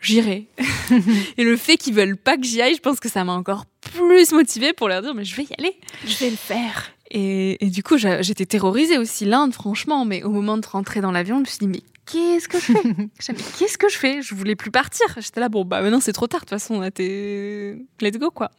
J'irai. 0.00 0.46
Et 1.36 1.44
le 1.44 1.56
fait 1.56 1.76
qu'ils 1.76 1.94
veulent 1.94 2.16
pas 2.16 2.36
que 2.36 2.44
j'y 2.44 2.62
aille, 2.62 2.74
je 2.74 2.80
pense 2.80 3.00
que 3.00 3.08
ça 3.08 3.24
m'a 3.24 3.32
encore 3.32 3.66
plus 3.80 4.32
motivée 4.32 4.72
pour 4.72 4.88
leur 4.88 5.02
dire 5.02 5.14
Mais 5.14 5.24
je 5.24 5.34
vais 5.36 5.44
y 5.44 5.54
aller. 5.58 5.76
Je 6.06 6.16
vais 6.18 6.30
le 6.30 6.36
faire. 6.36 6.92
Et, 7.10 7.64
et 7.64 7.70
du 7.70 7.82
coup, 7.82 7.96
j'étais 7.96 8.46
terrorisée 8.46 8.98
aussi, 8.98 9.24
l'Inde, 9.24 9.54
franchement. 9.54 10.04
Mais 10.04 10.22
au 10.22 10.30
moment 10.30 10.58
de 10.58 10.66
rentrer 10.66 11.00
dans 11.00 11.10
l'avion, 11.10 11.36
je 11.36 11.40
me 11.40 11.46
suis 11.46 11.58
dit, 11.58 11.68
mais 11.68 11.82
qu'est-ce 12.10 12.48
que 12.48 12.58
je 12.58 12.72
fais 12.72 13.34
qu'est-ce 13.58 13.78
que 13.78 13.88
je 13.88 13.98
fais? 13.98 14.22
Je 14.22 14.34
voulais 14.34 14.56
plus 14.56 14.70
partir. 14.70 15.06
J'étais 15.18 15.40
là, 15.40 15.48
bon, 15.48 15.64
bah 15.64 15.82
maintenant 15.82 16.00
c'est 16.00 16.12
trop 16.12 16.26
tard, 16.26 16.40
de 16.40 16.46
toute 16.46 16.50
façon, 16.50 16.80
là, 16.80 16.90
t'es... 16.90 17.76
Let's 18.00 18.18
go, 18.18 18.30
quoi. 18.30 18.50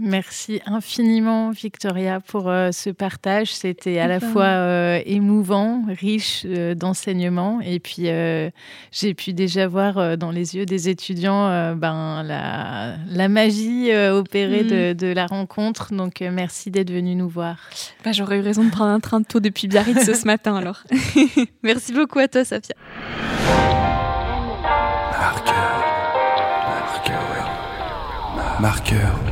Merci 0.00 0.60
infiniment, 0.64 1.50
Victoria, 1.50 2.20
pour 2.20 2.48
euh, 2.48 2.70
ce 2.70 2.88
partage. 2.90 3.52
C'était 3.52 3.98
à 3.98 4.06
la 4.06 4.20
fois 4.20 4.44
euh, 4.44 5.00
émouvant, 5.04 5.82
riche 5.88 6.46
euh, 6.46 6.76
d'enseignements, 6.76 7.60
et 7.60 7.80
puis 7.80 8.08
euh, 8.08 8.48
j'ai 8.92 9.12
pu 9.14 9.32
déjà 9.32 9.66
voir 9.66 9.98
euh, 9.98 10.14
dans 10.14 10.30
les 10.30 10.54
yeux 10.54 10.66
des 10.66 10.88
étudiants 10.88 11.48
euh, 11.48 11.74
ben, 11.74 12.22
la, 12.22 12.94
la 13.10 13.28
magie 13.28 13.90
euh, 13.90 14.16
opérée 14.16 14.62
de, 14.62 14.92
de 14.92 15.12
la 15.12 15.26
rencontre. 15.26 15.92
Donc, 15.92 16.22
euh, 16.22 16.30
merci 16.32 16.70
d'être 16.70 16.92
venu 16.92 17.16
nous 17.16 17.28
voir. 17.28 17.56
Bah, 18.04 18.12
j'aurais 18.12 18.38
eu 18.38 18.42
raison 18.42 18.62
de 18.64 18.70
prendre 18.70 18.92
un 18.92 19.00
train 19.00 19.18
de 19.18 19.26
tôt 19.26 19.40
depuis 19.40 19.66
Biarritz 19.66 20.12
ce 20.12 20.26
matin, 20.26 20.54
alors. 20.54 20.84
Merci 21.64 21.92
beaucoup 21.92 22.20
à 22.20 22.28
toi, 22.28 22.44
Safia. 22.44 22.76
Marqueur. 25.18 25.82
Marqueur. 26.68 28.60
Marqueur. 28.60 29.27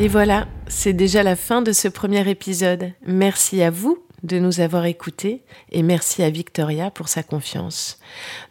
Et 0.00 0.08
voilà, 0.08 0.48
c'est 0.66 0.92
déjà 0.92 1.22
la 1.22 1.36
fin 1.36 1.62
de 1.62 1.70
ce 1.70 1.86
premier 1.86 2.28
épisode. 2.28 2.90
Merci 3.06 3.62
à 3.62 3.70
vous 3.70 4.02
de 4.24 4.40
nous 4.40 4.58
avoir 4.58 4.84
écoutés 4.86 5.44
et 5.70 5.84
merci 5.84 6.24
à 6.24 6.30
Victoria 6.30 6.90
pour 6.90 7.08
sa 7.08 7.22
confiance. 7.22 8.00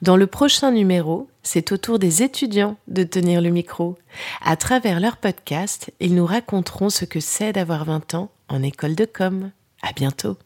Dans 0.02 0.15
le 0.15 0.26
prochain 0.26 0.72
numéro, 0.72 1.28
c'est 1.43 1.74
au 1.74 1.78
tour 1.78 2.00
des 2.00 2.24
étudiants 2.24 2.78
de 2.88 3.04
tenir 3.04 3.41
le 3.41 3.50
micro. 3.50 3.98
À 4.41 4.56
travers 4.56 5.02
leur 5.02 5.17
podcast, 5.17 5.91
ils 6.00 6.15
nous 6.15 6.26
raconteront 6.26 6.89
ce 6.89 7.04
que 7.04 7.20
c'est 7.20 7.52
d'avoir 7.52 7.84
20 7.84 8.13
ans 8.13 8.32
en 8.48 8.63
école 8.63 8.96
de 8.96 9.06
com. 9.06 9.52
À 9.82 9.91
bientôt. 9.91 10.38